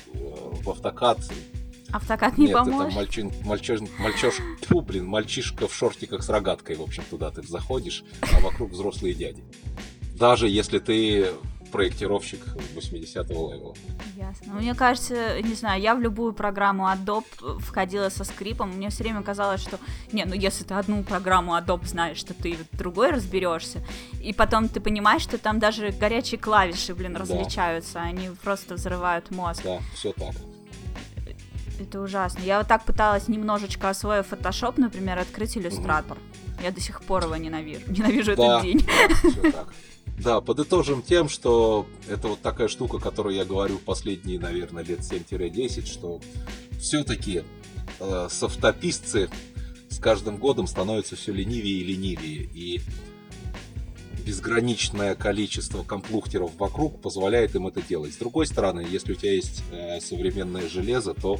[0.62, 1.18] в автокад
[1.92, 2.94] Автокад не Нет, это поможет.
[2.94, 8.02] мальчин, мальчиш, мальчиш, тьфу, блин, мальчишка в шортиках с рогаткой, в общем, туда ты заходишь,
[8.22, 9.42] а вокруг взрослые дяди.
[10.14, 11.32] Даже если ты
[11.72, 12.40] проектировщик
[12.76, 13.74] 80-го левела.
[14.16, 14.52] Ясно.
[14.52, 18.70] Ну, Мне кажется, не знаю, я в любую программу Adobe входила со скрипом.
[18.76, 19.78] Мне все время казалось, что
[20.12, 23.80] не, ну если ты одну программу Adobe знаешь, что ты в другой разберешься.
[24.22, 27.20] И потом ты понимаешь, что там даже горячие клавиши, блин, Да.
[27.20, 28.00] различаются.
[28.00, 29.62] Они просто взрывают мозг.
[29.64, 30.34] Да, все так.
[31.82, 32.40] Это ужасно.
[32.42, 36.16] Я вот так пыталась немножечко освоив Photoshop, например, открыть иллюстратор.
[36.62, 37.82] Я до сих пор его ненавижу.
[37.90, 38.86] Ненавижу Да, этот день.
[39.52, 39.74] так.
[40.18, 45.86] Да, подытожим тем, что это вот такая штука, которую я говорю последние, наверное, лет 7-10,
[45.86, 46.20] что
[46.78, 47.42] все-таки
[47.98, 49.28] э, софтописцы
[49.88, 52.44] с каждым годом становятся все ленивее и ленивее.
[52.54, 52.80] И
[54.22, 58.14] безграничное количество комплухтеров вокруг позволяет им это делать.
[58.14, 61.38] С другой стороны, если у тебя есть э, современное железо, то,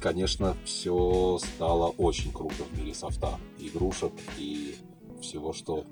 [0.00, 3.38] конечно, все стало очень круто в мире софта.
[3.58, 4.76] Игрушек и
[5.20, 5.84] всего, что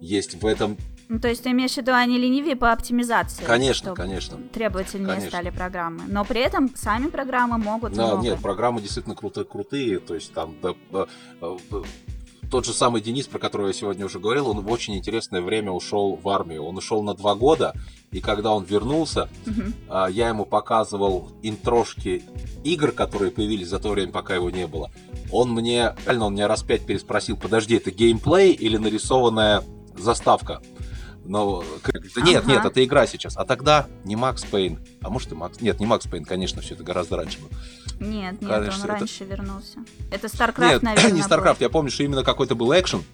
[0.00, 0.76] есть в этом.
[1.08, 3.42] Ну, то есть ты имеешь в виду, они ленивее по оптимизации?
[3.44, 4.38] Конечно, конечно.
[4.52, 5.28] Требовательнее Конечно.
[5.30, 6.02] стали программы.
[6.06, 8.22] Но при этом сами программы могут Да, много.
[8.22, 9.98] нет, программы действительно крутые, крутые.
[9.98, 11.06] То есть там да, э,
[11.42, 11.82] э, э,
[12.50, 15.70] тот же самый Денис, про которого я сегодня уже говорил, он в очень интересное время
[15.70, 16.64] ушел в армию.
[16.64, 17.74] Он ушел на два года,
[18.10, 19.28] и когда он вернулся,
[19.88, 22.24] а, я ему показывал интрошки
[22.64, 24.90] игр, которые появились за то время, пока его не было.
[25.30, 29.62] Он мне, реально, он меня раз пять переспросил, подожди, это геймплей или нарисованная
[29.96, 30.60] заставка?
[31.24, 32.52] Но да нет, Ага.
[32.52, 33.36] нет, это игра сейчас.
[33.36, 34.80] А тогда не Макс Пейн.
[35.00, 35.60] А может и Макс...
[35.60, 37.50] Нет, не Макс Пейн, конечно, все это гораздо раньше было.
[38.00, 39.78] Нет, нет, Конечно, он это- раньше вернулся.
[40.10, 41.28] Это StarCraft, Нет, наверное, не был.
[41.28, 43.04] StarCraft, я помню, что именно какой-то был экшен.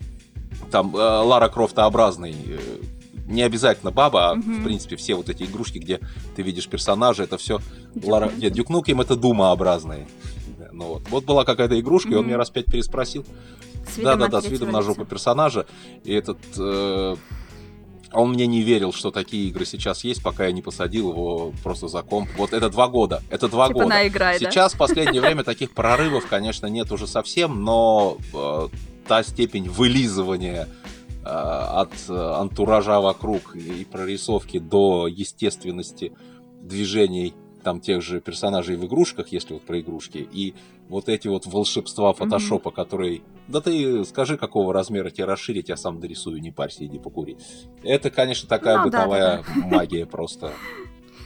[0.71, 2.35] Там э, Лара Крофтообразный.
[2.47, 2.59] э,
[3.27, 4.61] не обязательно баба, а Мгм.
[4.61, 6.01] в принципе все вот эти игрушки, где
[6.37, 7.61] ты видишь персонажа, это все
[7.95, 8.31] Duke Лара...
[8.37, 10.07] Нет, Дюк Нукем это Думообразные.
[10.71, 11.03] Ну вот.
[11.11, 13.25] вот была какая-то игрушка, и он меня раз пять переспросил.
[13.97, 15.67] Да-да-да, с видом на жопу персонажа.
[16.05, 16.39] И этот...
[16.57, 17.17] э,
[18.13, 21.89] Он мне не верил, что такие игры сейчас есть, пока я не посадил его просто
[21.89, 22.29] за комп.
[22.37, 23.23] Вот это два года.
[23.31, 23.89] Это два Типа года.
[23.89, 24.51] на играй, да?
[24.51, 28.69] Сейчас, в последнее время, таких прорывов, конечно, нет уже совсем, но э,
[29.07, 30.69] та степень вылизывания
[31.25, 36.13] э, от э, антуража вокруг и прорисовки до естественности
[36.63, 37.35] движений
[37.67, 40.55] там тех же персонажей в игрушках, если вот про игрушки, и
[40.89, 43.23] вот эти вот волшебства фотошопа, которые...
[43.49, 47.37] Да ты скажи, какого размера тебе расширить, я сам дорисую, не парься, иди покури.
[47.83, 50.53] Это, конечно, такая Ну, да, бытовая магия просто.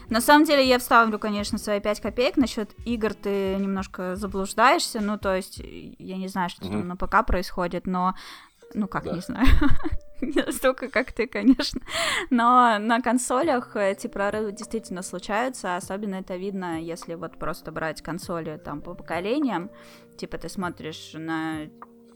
[0.09, 2.39] На самом деле я вставлю, конечно, свои 5 копеек.
[2.39, 5.03] Насчет игр ты немножко заблуждаешься.
[5.03, 5.61] Ну, то есть,
[5.99, 8.15] я не знаю, что там на ПК происходит, но...
[8.75, 9.13] Ну, как, Да.
[9.13, 9.47] не знаю.
[10.21, 11.81] Не настолько, как ты, конечно.
[12.29, 15.77] Но на консолях эти прорывы действительно случаются.
[15.77, 19.71] Особенно это видно, если вот просто брать консоли там по поколениям.
[20.19, 21.69] Типа ты смотришь на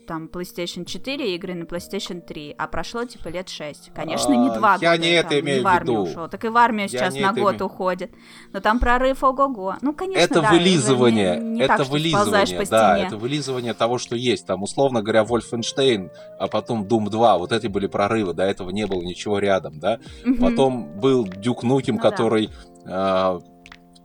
[0.07, 3.90] там PlayStation 4 игры на PlayStation 3, а прошло типа лет 6.
[3.94, 6.11] Конечно, не А, два я года не это там, имею в армию виду.
[6.11, 6.28] ушел.
[6.28, 8.11] Так и в армию Я сейчас не на год имею- уходит.
[8.52, 9.76] Но там прорыв ого-го.
[9.82, 14.16] Ну, конечно, это да, вылизывание, не- не это так, вылизывание, да, это вылизывание того, что
[14.16, 14.46] есть.
[14.46, 18.86] Там, условно говоря, Wolfenstein, а потом Doom 2, вот эти были прорывы, до этого не
[18.86, 19.98] было ничего рядом, да.
[20.24, 20.36] Мгм.
[20.38, 22.11] Потом был Дюк Нукем, Ну да.
[22.11, 22.50] который
[22.86, 23.40] а,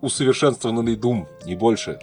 [0.01, 1.99] усовершенствованный Doom, не больше.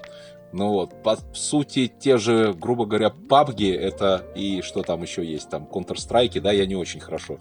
[0.53, 5.51] Ну вот, по сути, те же, грубо говоря, PUBG, это и что там еще есть,
[5.51, 7.39] там Counter-Strike, да, я не очень хорошо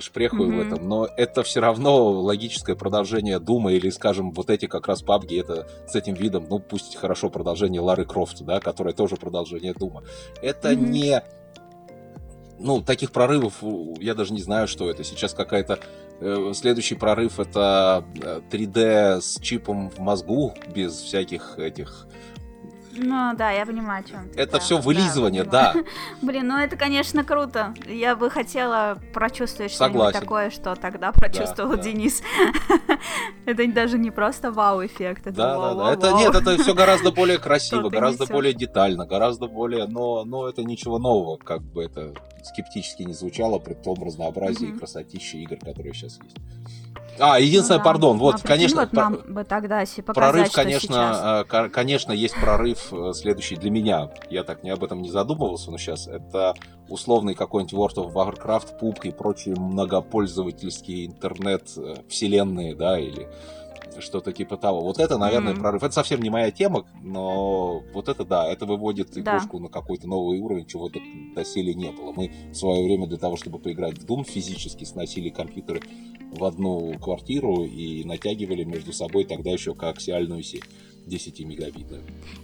[0.00, 0.60] шпрехаю в Мгм.
[0.60, 5.40] этом, но это все равно логическое продолжение Дума или, скажем, вот эти как раз PUBG,
[5.40, 10.02] это с этим видом, ну пусть хорошо продолжение Лары Крофт, да, которое тоже продолжение Дума.
[10.42, 10.90] Это Мгм.
[10.90, 11.22] не
[12.58, 13.62] ну, таких прорывов
[14.00, 15.04] я даже не знаю, что это.
[15.04, 15.80] Сейчас какая-то...
[16.20, 22.06] э, следующий прорыв это э, 3D с чипом в мозгу, без всяких этих...
[22.96, 24.40] Ну, да, я понимаю, о чем ты.
[24.40, 25.74] Это да, все да, вылизывание, понимаю.
[25.74, 25.84] да.
[26.22, 27.74] Блин, ну это, конечно, круто.
[27.86, 31.82] Я бы хотела прочувствовать что-нибудь такое, что тогда прочувствовал да.
[31.82, 32.22] Денис.
[33.46, 35.58] Это даже не просто вау-эффект, это Да, да, да.
[35.58, 35.92] вау-вау-вау.
[35.92, 39.86] Это нет, это все гораздо более красиво, гораздо более детально, гораздо более.
[39.86, 44.76] Но, но это ничего нового, как бы это скептически не звучало при том разнообразии Мгм.
[44.76, 46.36] и красотище игр, которые сейчас есть.
[47.18, 47.90] А, единственное, Ну да.
[47.90, 51.42] пардон, вот, А конечно, про- нам бы тогда показать, Прорыв, конечно, сейчас.
[51.42, 54.10] э, ко- конечно, есть прорыв э, следующий для меня.
[54.30, 56.54] Я так не об этом не задумывался, но сейчас это
[56.88, 61.94] условный какой-нибудь World of Warcraft, PUBG и прочие многопользовательские интернет э,
[62.74, 63.28] да, или
[64.00, 64.80] что-то типа того.
[64.80, 65.60] Вот это, наверное, Мгм.
[65.62, 65.82] прорыв.
[65.84, 69.20] Это совсем не моя тема, но вот это да, это выводит Да.
[69.20, 70.98] игрушку на какой-то новый уровень, чего до
[71.36, 72.10] доселе не было.
[72.12, 75.80] Мы в свое время для того, чтобы поиграть в Doom, физически сносили компьютеры
[76.34, 80.64] в одну квартиру и натягивали между собой тогда еще коаксиальную сеть
[81.06, 81.86] 10 мегабит.
[81.88, 81.96] да.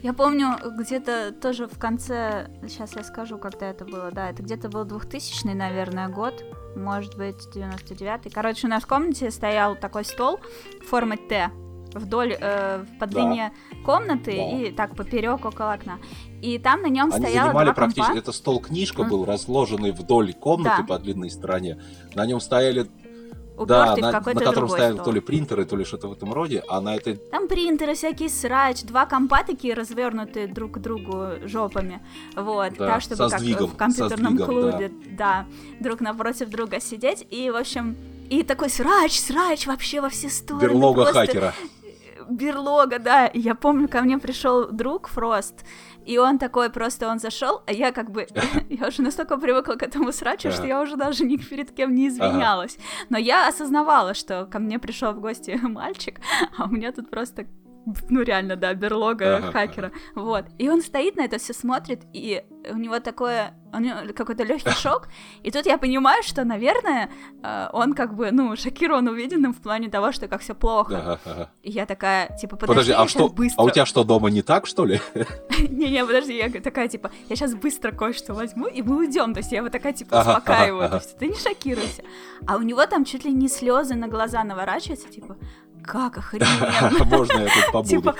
[0.02, 4.68] Я помню, где-то тоже в конце, сейчас я скажу, когда это было, да, это где-то
[4.68, 6.44] был 2000 наверное, год,
[6.76, 8.30] может быть, 99-й.
[8.30, 10.40] Короче, у нас в комнате стоял такой стол
[10.86, 11.50] формы Т
[11.94, 13.12] вдоль, э, по Да.
[13.12, 13.52] длине
[13.84, 14.50] комнаты Да.
[14.68, 15.98] и так поперек около окна.
[16.42, 18.06] И там на нем Они стояло занимали два практически...
[18.06, 18.18] компа.
[18.20, 19.08] Это стол-книжка М.
[19.08, 20.86] был, разложенный вдоль комнаты Да.
[20.86, 21.80] по длинной стороне.
[22.14, 22.86] На нем стояли...
[23.66, 25.04] Да, на, на котором стояли стол.
[25.04, 27.16] то ли принтеры, то ли что-то в этом роде, а на этой...
[27.16, 32.00] Там принтеры всякие срач, два компа такие развернутые друг к другу жопами,
[32.36, 35.46] вот, Да, так, чтобы со как сдвигом, в компьютерном сдвигом, клубе, да.
[35.80, 37.96] друг напротив друга сидеть, и, в общем,
[38.30, 40.62] и такой срач, срач вообще во все стороны.
[40.62, 41.54] Берлога просто хакера.
[42.28, 43.30] Берлога, да.
[43.34, 45.64] Я помню, ко мне пришел друг Фрост,
[46.10, 48.26] и он такой просто, он зашел, а я как бы,
[48.68, 52.08] я уже настолько привыкла к этому срачу, что я уже даже ни перед кем не
[52.08, 52.78] извинялась.
[53.10, 56.20] Но я осознавала, что ко мне пришел в гости мальчик,
[56.58, 57.46] а у меня тут просто
[58.08, 59.92] ну реально, да, берлога Ага, хакера.
[60.14, 60.44] Вот.
[60.58, 64.70] И он стоит на это все смотрит, и у него такое, у него какой-то легкий
[64.76, 65.08] шок.
[65.42, 67.10] И тут я понимаю, что, наверное,
[67.42, 71.20] э, он как бы, ну, шокирован увиденным в плане того, что как все плохо.
[71.24, 71.50] Ага.
[71.62, 73.28] И я такая, типа, подожди, Подожди, а что?
[73.28, 73.62] быстро...
[73.62, 75.00] А у тебя что, дома не так, что ли?
[75.70, 79.32] Не-не, подожди, я такая, типа, я сейчас быстро кое-что возьму, и мы уйдем.
[79.32, 80.88] То есть я его такая, типа, успокаиваю.
[80.90, 82.02] То есть ты не шокируйся.
[82.46, 85.36] А у него там чуть ли не слезы на глаза наворачиваются, типа,
[85.84, 87.04] как охрененно.
[87.04, 87.88] Можно я тут побуду?
[87.88, 88.14] Типа,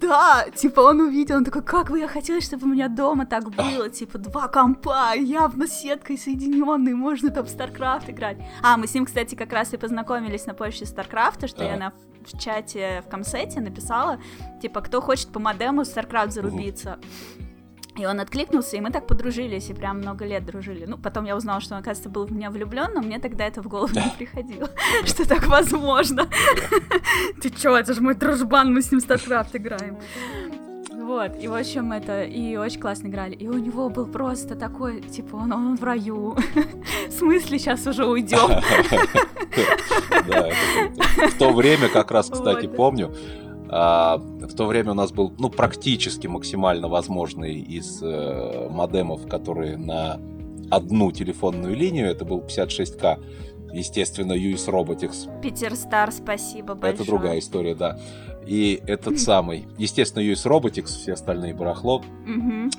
[0.00, 3.50] да, типа он увидел, он такой, как бы я хотела, чтобы у меня дома так
[3.50, 8.36] было, типа два компа, явно сеткой соединенные, можно там в StarCraft играть.
[8.62, 11.78] А, мы с ним, кстати, как раз и познакомились на почте StarCraft, что я Ага.
[11.78, 11.92] на
[12.24, 14.20] в чате в комсете написала,
[14.60, 16.98] типа, кто хочет по модему StarCraft зарубиться.
[17.98, 20.84] И он откликнулся, и мы так подружились, и прям много лет дружили.
[20.86, 23.60] Ну, потом я узнала, что он, оказывается, был в меня влюблен, но мне тогда это
[23.60, 24.70] в голову не приходило,
[25.04, 26.28] что так возможно.
[27.42, 29.98] Ты чё, это же мой дружбан, мы с ним StarCraft играем.
[31.08, 33.34] Вот, и в общем это, и очень классно играли.
[33.34, 36.36] И у него был просто такой, типа, он, он в раю.
[37.08, 38.60] В смысле, сейчас уже уйдем?
[41.30, 43.14] В то время как раз, кстати, помню,
[43.70, 49.76] а, в то время у нас был, ну, практически максимально возможный из э, модемов, которые
[49.76, 50.18] на
[50.70, 53.18] одну телефонную линию, это был 56К,
[53.72, 56.94] естественно, US Robotics, Питер Стар, спасибо большое.
[56.94, 57.98] это другая история, да.
[58.46, 62.02] И этот самый, естественно, US Robotics, все остальные барахло,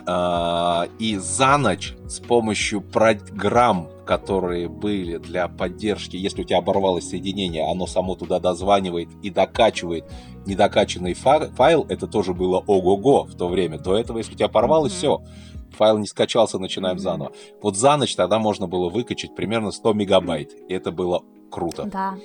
[0.07, 7.07] а, и за ночь с помощью программ, которые были для поддержки, если у тебя оборвалось
[7.07, 10.05] соединение, оно само туда дозванивает и докачивает
[10.49, 13.77] недокачанный фа- файл, это тоже было ого-го в то время.
[13.79, 15.21] До этого, если у тебя порвалось, все,
[15.77, 17.31] файл не скачался, начинаем заново.
[17.61, 21.21] Вот за ночь тогда можно было выкачать примерно 100 мегабайт, и это было
[21.51, 21.83] круто.
[21.85, 22.15] Да.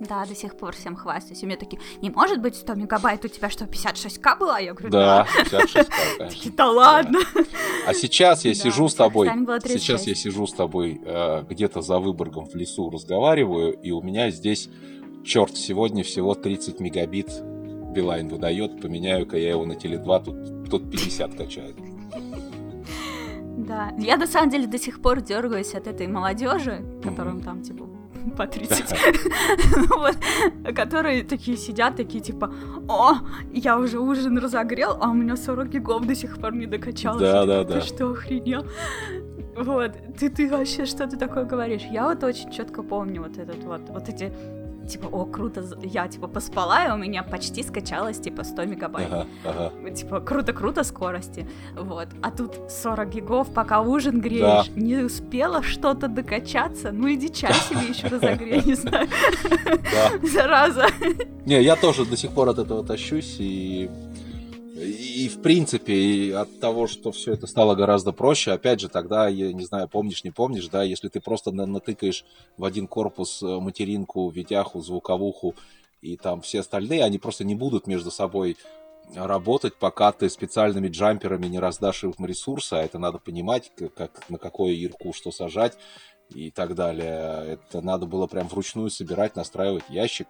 [0.00, 1.42] Да, до сих пор всем хвастаюсь.
[1.42, 4.60] И мне такие, не может быть 100 мегабайт, у тебя что, 56к была?
[4.60, 5.58] Я говорю, Да, да.
[5.58, 6.28] 56 конечно.
[6.28, 7.18] Такие, да ладно.
[7.84, 10.06] А сейчас я сижу с тобой, сейчас 36.
[10.06, 14.68] я сижу с тобой э, где-то за Выборгом в лесу разговариваю, и у меня здесь,
[15.28, 17.30] черт, сегодня всего 30 мегабит
[17.94, 21.76] Билайн выдает, поменяю-ка я его на Теле2, тут, тут 50 качает.
[23.58, 23.92] Да.
[23.98, 27.86] Я на самом деле до сих пор дергаюсь от этой молодежи, которым там, типа,
[28.36, 28.94] по 30.
[29.76, 30.16] Ну вот,
[30.74, 32.50] Которые такие сидят, такие типа,
[32.88, 33.16] о,
[33.52, 37.20] я уже ужин разогрел, а у меня 40 гигов до сих пор не докачалось.
[37.20, 37.80] Да, да, да.
[37.80, 38.64] Ты что, охренел?
[39.56, 41.82] Вот, ты, ты вообще что ты такое говоришь?
[41.90, 44.32] Я вот очень четко помню вот этот вот, вот эти,
[44.88, 49.08] типа, о, круто, я, типа, поспала, и у меня почти скачалось, типа, 100 мегабайт.
[49.12, 49.90] Ага, ага.
[49.90, 51.46] Типа, круто-круто скорости.
[51.76, 52.08] Вот.
[52.22, 54.70] А тут 40 гигов, пока ужин греешь.
[54.76, 56.90] Не успела что-то докачаться.
[56.92, 59.08] Ну иди чай себе еще разогрей, не знаю.
[59.68, 60.10] Да.
[60.28, 60.86] Зараза.
[61.46, 63.90] Не, я тоже до сих пор от этого тащусь, и,
[64.80, 69.28] и в принципе, и от того, что все это стало гораздо проще, опять же, тогда,
[69.28, 72.24] я не знаю, помнишь, не помнишь, да, если ты просто на- натыкаешь
[72.56, 75.54] в один корпус э, материнку, видяху, звуковуху,
[76.00, 78.56] и там все остальные, они просто не будут между собой
[79.14, 84.38] работать, пока ты специальными джамперами не раздашь им ресурсы, а это надо понимать, как, на
[84.38, 85.78] какое ирку что сажать
[86.30, 87.58] и так далее.
[87.58, 90.28] Это надо было прям вручную собирать, настраивать ящик.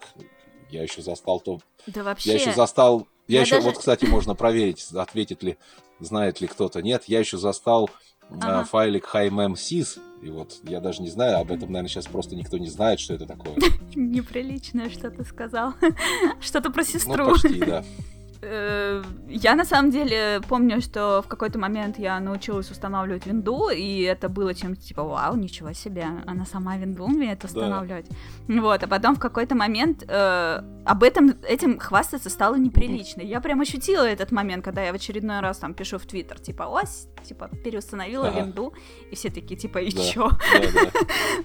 [0.70, 1.60] Я еще застал то...
[1.86, 2.30] Да вообще.
[2.30, 3.06] Я еще застал...
[3.28, 5.56] Я, Я еще, даже- вот, кстати, можно проверить, ответит ли,
[6.00, 6.82] знает ли кто-то.
[6.82, 7.90] Нет, я еще застал
[8.30, 8.64] э, Ага.
[8.64, 12.68] файлик HiMemSys, и вот я даже не знаю, об этом, наверное, сейчас просто никто не
[12.68, 13.54] знает, что это такое.
[13.94, 15.74] Неприличное, что ты сказал.
[16.40, 17.30] Что-то про Ну, сестру.
[17.32, 17.84] почти, да.
[18.40, 24.02] Э, Я на самом деле помню, что в какой-то момент я научилась устанавливать винду, и
[24.02, 28.06] это было чем-то типа, вау, ничего себе, она сама винду умеет устанавливать.
[28.48, 33.20] Вот, а потом в какой-то момент э, об этом, этим хвастаться стало неприлично.
[33.22, 36.62] Я прям ощутила этот момент, когда я в очередной раз там пишу в Твиттер, типа,
[36.62, 38.40] ось, типа, переустановила Ага.
[38.40, 38.72] винду,
[39.10, 40.02] и все такие, типа, и Да.
[40.02, 40.30] чё?
[40.30, 40.90] Да, да.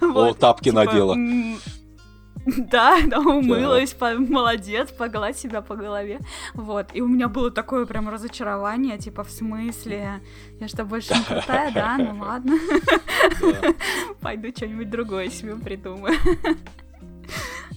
[0.06, 1.16] О, Вот, тапки типа, надела.
[2.70, 6.20] Да, да, умылась, по- молодец, погладь себя по голове.
[6.54, 10.20] Вот, и у меня было такое прям разочарование, типа, в смысле,
[10.60, 11.96] я что, больше не крутая, да?
[11.98, 12.58] Ну ладно,
[13.40, 13.74] Да.
[14.20, 16.14] пойду что-нибудь другое себе придумаю.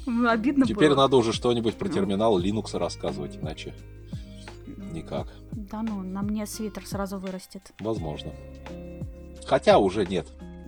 [0.06, 0.98] Ну, Обидно Теперь было.
[1.04, 1.94] надо уже что-нибудь про Ну.
[1.94, 3.74] терминал Linux рассказывать, иначе
[4.92, 5.28] никак.
[5.52, 7.72] Да ну, на мне свитер сразу вырастет.
[7.80, 8.32] Возможно.
[9.46, 10.28] Хотя уже нет,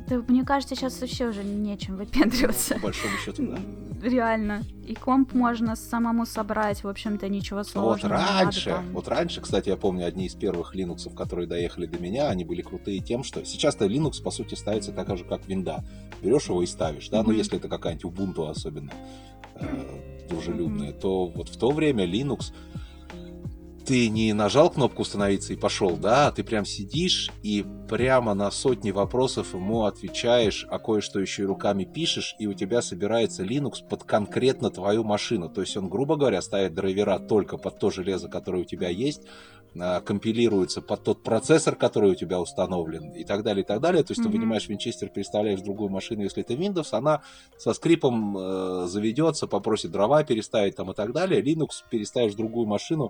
[0.10, 2.76] Да, мне кажется, сейчас вообще уже нечем выпендриваться.
[2.76, 3.60] по большому счету, да.
[4.02, 4.64] Реально.
[4.88, 8.14] И комп можно самому собрать, в общем-то, ничего Вот сложного.
[8.14, 8.90] надо раньше, там.
[8.94, 12.62] вот раньше, кстати, я помню, одни из первых Linux, которые доехали до меня, они были
[12.62, 15.84] крутые тем, что сейчас-то Linux, по сути, ставится так же, как винда.
[16.22, 17.38] Берешь его и ставишь, да, ну Мгм.
[17.38, 18.92] если это какая-нибудь Ubuntu особенно
[19.56, 22.54] э, дружелюбная, то вот в то время Linux
[23.90, 28.52] ты не нажал кнопку установиться и пошел, да, а ты прям сидишь и прямо на
[28.52, 33.78] сотни вопросов ему отвечаешь, а кое-что еще и руками пишешь, и у тебя собирается Linux
[33.90, 35.50] под конкретно твою машину.
[35.50, 39.24] То есть он, грубо говоря, ставит драйвера только под то железо, которое у тебя есть,
[39.80, 44.04] а, компилируется под тот процессор, который у тебя установлен, и так далее, и так далее.
[44.04, 44.38] То есть ты Мгм.
[44.38, 47.24] вынимаешь винчестер, переставляешь в другую машину, если это Windows, она
[47.58, 51.42] со скрипом э, заведется, попросит дрова переставить там и так далее.
[51.42, 53.10] Linux переставишь в другую машину,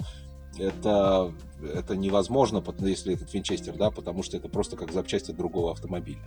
[0.58, 5.72] это, это невозможно, если этот винчестер, да, потому что это просто как запчасть от другого
[5.72, 6.22] автомобиля.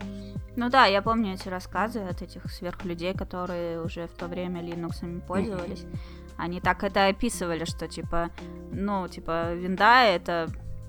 [0.56, 5.20] Ну да, я помню эти рассказы от этих сверхлюдей, которые уже в то время Linux
[5.26, 5.84] пользовались.
[6.36, 8.30] Они так это описывали, что типа,
[8.72, 10.48] ну, типа, винда это,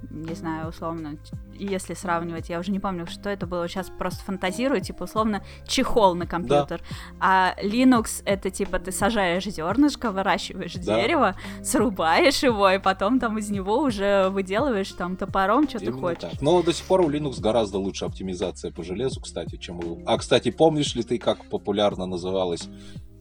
[0.09, 1.17] не знаю, условно,
[1.53, 6.15] если сравнивать, я уже не помню, что это было, сейчас просто фантазирую, типа, условно, чехол
[6.15, 6.81] на компьютер.
[7.19, 11.01] А Linux это типа ты сажаешь зернышко, выращиваешь Да.
[11.01, 15.99] дерево, срубаешь его, и потом там из него уже выделываешь там топором, что ты Именно
[16.01, 16.31] хочешь.
[16.31, 16.41] так.
[16.41, 20.01] Но до сих пор у Linux гораздо лучше оптимизация по железу, кстати, чем у...
[20.05, 22.67] А, кстати, помнишь ли ты, как популярно называлась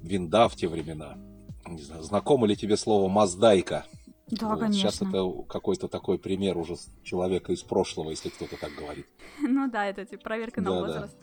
[0.03, 1.17] винда в те времена?
[1.67, 3.85] Не знаю, знакомо ли тебе слово «маздайка»?
[4.29, 4.91] Да, Вот, конечно.
[4.91, 9.07] Сейчас это какой-то такой пример уже человека из прошлого, если кто-то так говорит.
[9.41, 11.17] Ну да, это типа проверка на возраст.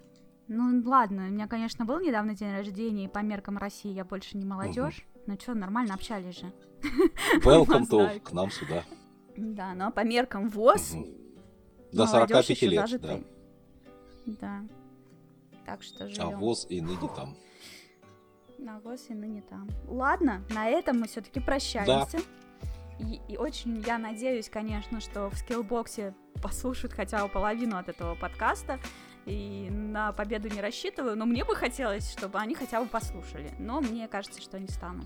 [0.48, 4.36] Ну ладно, у меня, конечно, был недавно день рождения, и по меркам России я больше
[4.36, 5.06] не молодежь.
[5.28, 6.52] Ну что, нормально общались же.
[7.44, 8.84] Welcome to к нам сюда.
[9.38, 11.06] Да, но по меркам ВОЗ Мгм.
[11.92, 13.24] До молодежь 45 ещё лет, зажитая.
[14.26, 14.64] Да.
[15.66, 16.08] Так что да.
[16.08, 16.30] живем.
[16.30, 17.36] А ВОЗ и ныне там.
[18.58, 19.68] На ВОЗ и ныне там.
[19.88, 22.20] Ладно, на этом мы все-таки прощаемся.
[23.00, 28.16] И, и очень я надеюсь, конечно, что в скиллбоксе послушают хотя бы половину от этого
[28.16, 28.80] подкаста.
[29.26, 33.52] и на победу не рассчитываю, но мне бы хотелось, чтобы они хотя бы послушали.
[33.60, 35.06] Но мне кажется, что они станут.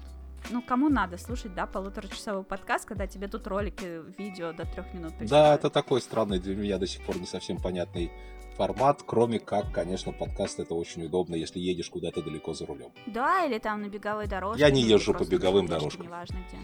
[0.50, 5.14] Ну, кому надо слушать, да, полуторачасовой подкаст, когда тебе тут ролики, видео до трех минут
[5.22, 8.12] Да, это такой странный для меня до сих пор не совсем понятный
[8.58, 12.92] формат, кроме как, конечно, подкаст это очень удобно, если едешь куда-то далеко за рулем.
[13.08, 14.62] Да, или там на беговой дорожке.
[14.62, 16.06] Я не езжу по беговым дорожкам.
[16.06, 16.58] Неважно где.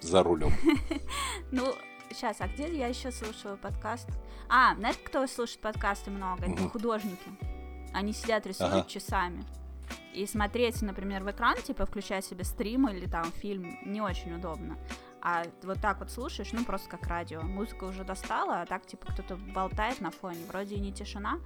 [0.00, 0.52] За рулем.
[1.50, 1.74] Ну,
[2.10, 4.08] сейчас, а где я еще слушаю подкаст?
[4.48, 6.46] А, знаешь, кто слушает подкасты много?
[6.46, 7.30] Это художники.
[7.92, 9.44] Они сидят, рисуют часами.
[10.14, 14.78] И смотреть, например, в экран, типа, включая себе стрим или там фильм, не очень удобно.
[15.22, 17.42] А вот так вот слушаешь, ну, просто как радио.
[17.42, 20.44] Музыка уже достала, а так, типа, кто-то болтает на фоне.
[20.48, 21.38] Вроде и не тишина,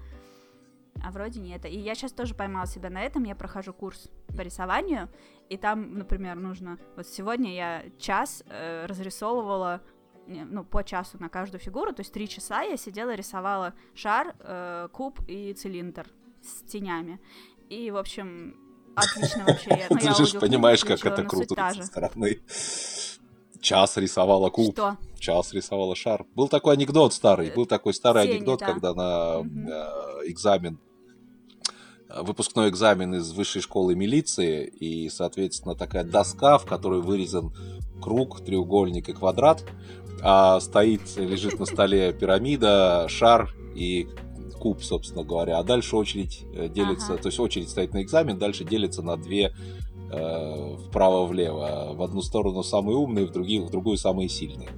[1.05, 1.69] а вроде не это.
[1.69, 3.25] И я сейчас тоже поймала себя на этом.
[3.25, 5.09] Я прохожу курс по рисованию,
[5.49, 6.79] и там, например, нужно...
[6.97, 9.81] Вот сегодня я час э, разрисовывала
[10.27, 14.89] ну, по часу на каждую фигуру, то есть три часа я сидела, рисовала шар, э,
[14.93, 16.07] куб и цилиндр
[16.43, 17.21] с тенями.
[17.69, 18.57] И, в общем,
[18.97, 19.87] отлично вообще.
[19.91, 22.41] Ну, Ты же понимаешь, как это круто со стороны.
[23.61, 24.73] Час рисовала куб.
[24.73, 24.97] Что?
[25.19, 26.25] Час рисовала шар.
[26.35, 28.67] Был такой анекдот старый, был такой старый Тени, анекдот, да.
[28.67, 29.49] когда на угу.
[30.27, 30.79] экзамен
[32.15, 37.53] выпускной экзамен из высшей школы милиции, и, соответственно, такая доска, в которой вырезан
[38.01, 39.65] круг, треугольник и квадрат,
[40.23, 44.09] а стоит, лежит на столе пирамида, шар и
[44.59, 47.23] куб, собственно говоря, а дальше очередь э, делится, ага.
[47.23, 49.55] то есть очередь стоит на экзамен, дальше делится на две
[50.11, 51.93] э, вправо-влево.
[51.95, 54.71] В одну сторону самые умные, в, другие, в другую самые сильные.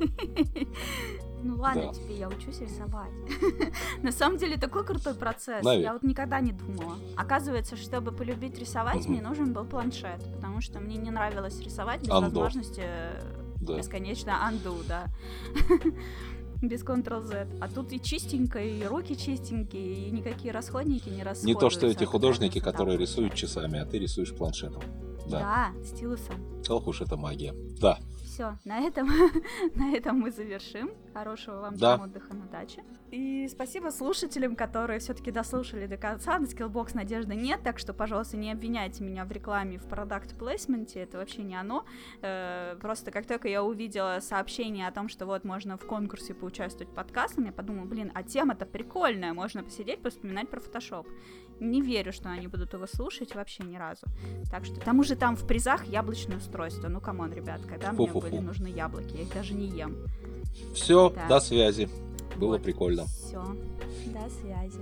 [1.42, 1.92] Ну ладно, да.
[1.92, 3.10] тебе я учусь рисовать.
[4.02, 5.64] На самом деле такой крутой процесс.
[5.64, 5.86] Наверное.
[5.86, 6.96] Я вот никогда не думала.
[7.16, 12.08] Оказывается, чтобы полюбить рисовать, мне нужен был планшет, потому что мне не нравилось рисовать без
[12.08, 12.84] возможности
[13.60, 13.76] да.
[13.76, 15.06] бесконечно анду, да.
[16.62, 17.48] без Ctrl-Z.
[17.60, 21.46] А тут и чистенько, и руки чистенькие, и никакие расходники не расходуются.
[21.46, 24.82] Не то, что эти художники, которые рисуют часами, а ты рисуешь планшетом.
[25.26, 26.34] Да, да стилусом.
[26.68, 27.54] Ох уж это магия.
[27.80, 27.98] Да.
[28.40, 29.06] Все, на этом,
[29.74, 30.92] на этом мы завершим.
[31.12, 31.96] Хорошего вам да.
[31.96, 32.82] отдыха на даче.
[33.10, 36.38] И спасибо слушателям, которые все-таки дослушали до конца.
[36.38, 41.00] На Skillbox надежды нет, так что, пожалуйста, не обвиняйте меня в рекламе, в продукт плейсменте,
[41.00, 41.84] это вообще не оно.
[42.22, 46.94] Э, просто как только я увидела сообщение о том, что вот можно в конкурсе поучаствовать
[46.94, 51.06] подкастом, я подумала, блин, а тема-то прикольная, можно посидеть, поспоминать про фотошоп.
[51.60, 54.06] Не верю, что они будут его слушать вообще ни разу.
[54.50, 56.88] Так что, к тому же там в призах яблочное устройство.
[56.88, 58.20] Ну, come on, ребят, когда Фу -фу -фу.
[58.22, 59.96] мне были нужны яблоки, я их даже не ем.
[60.74, 61.28] Все, да.
[61.28, 61.88] до связи.
[62.36, 63.04] Было вот, прикольно.
[63.04, 63.44] Все,
[64.06, 64.80] до связи.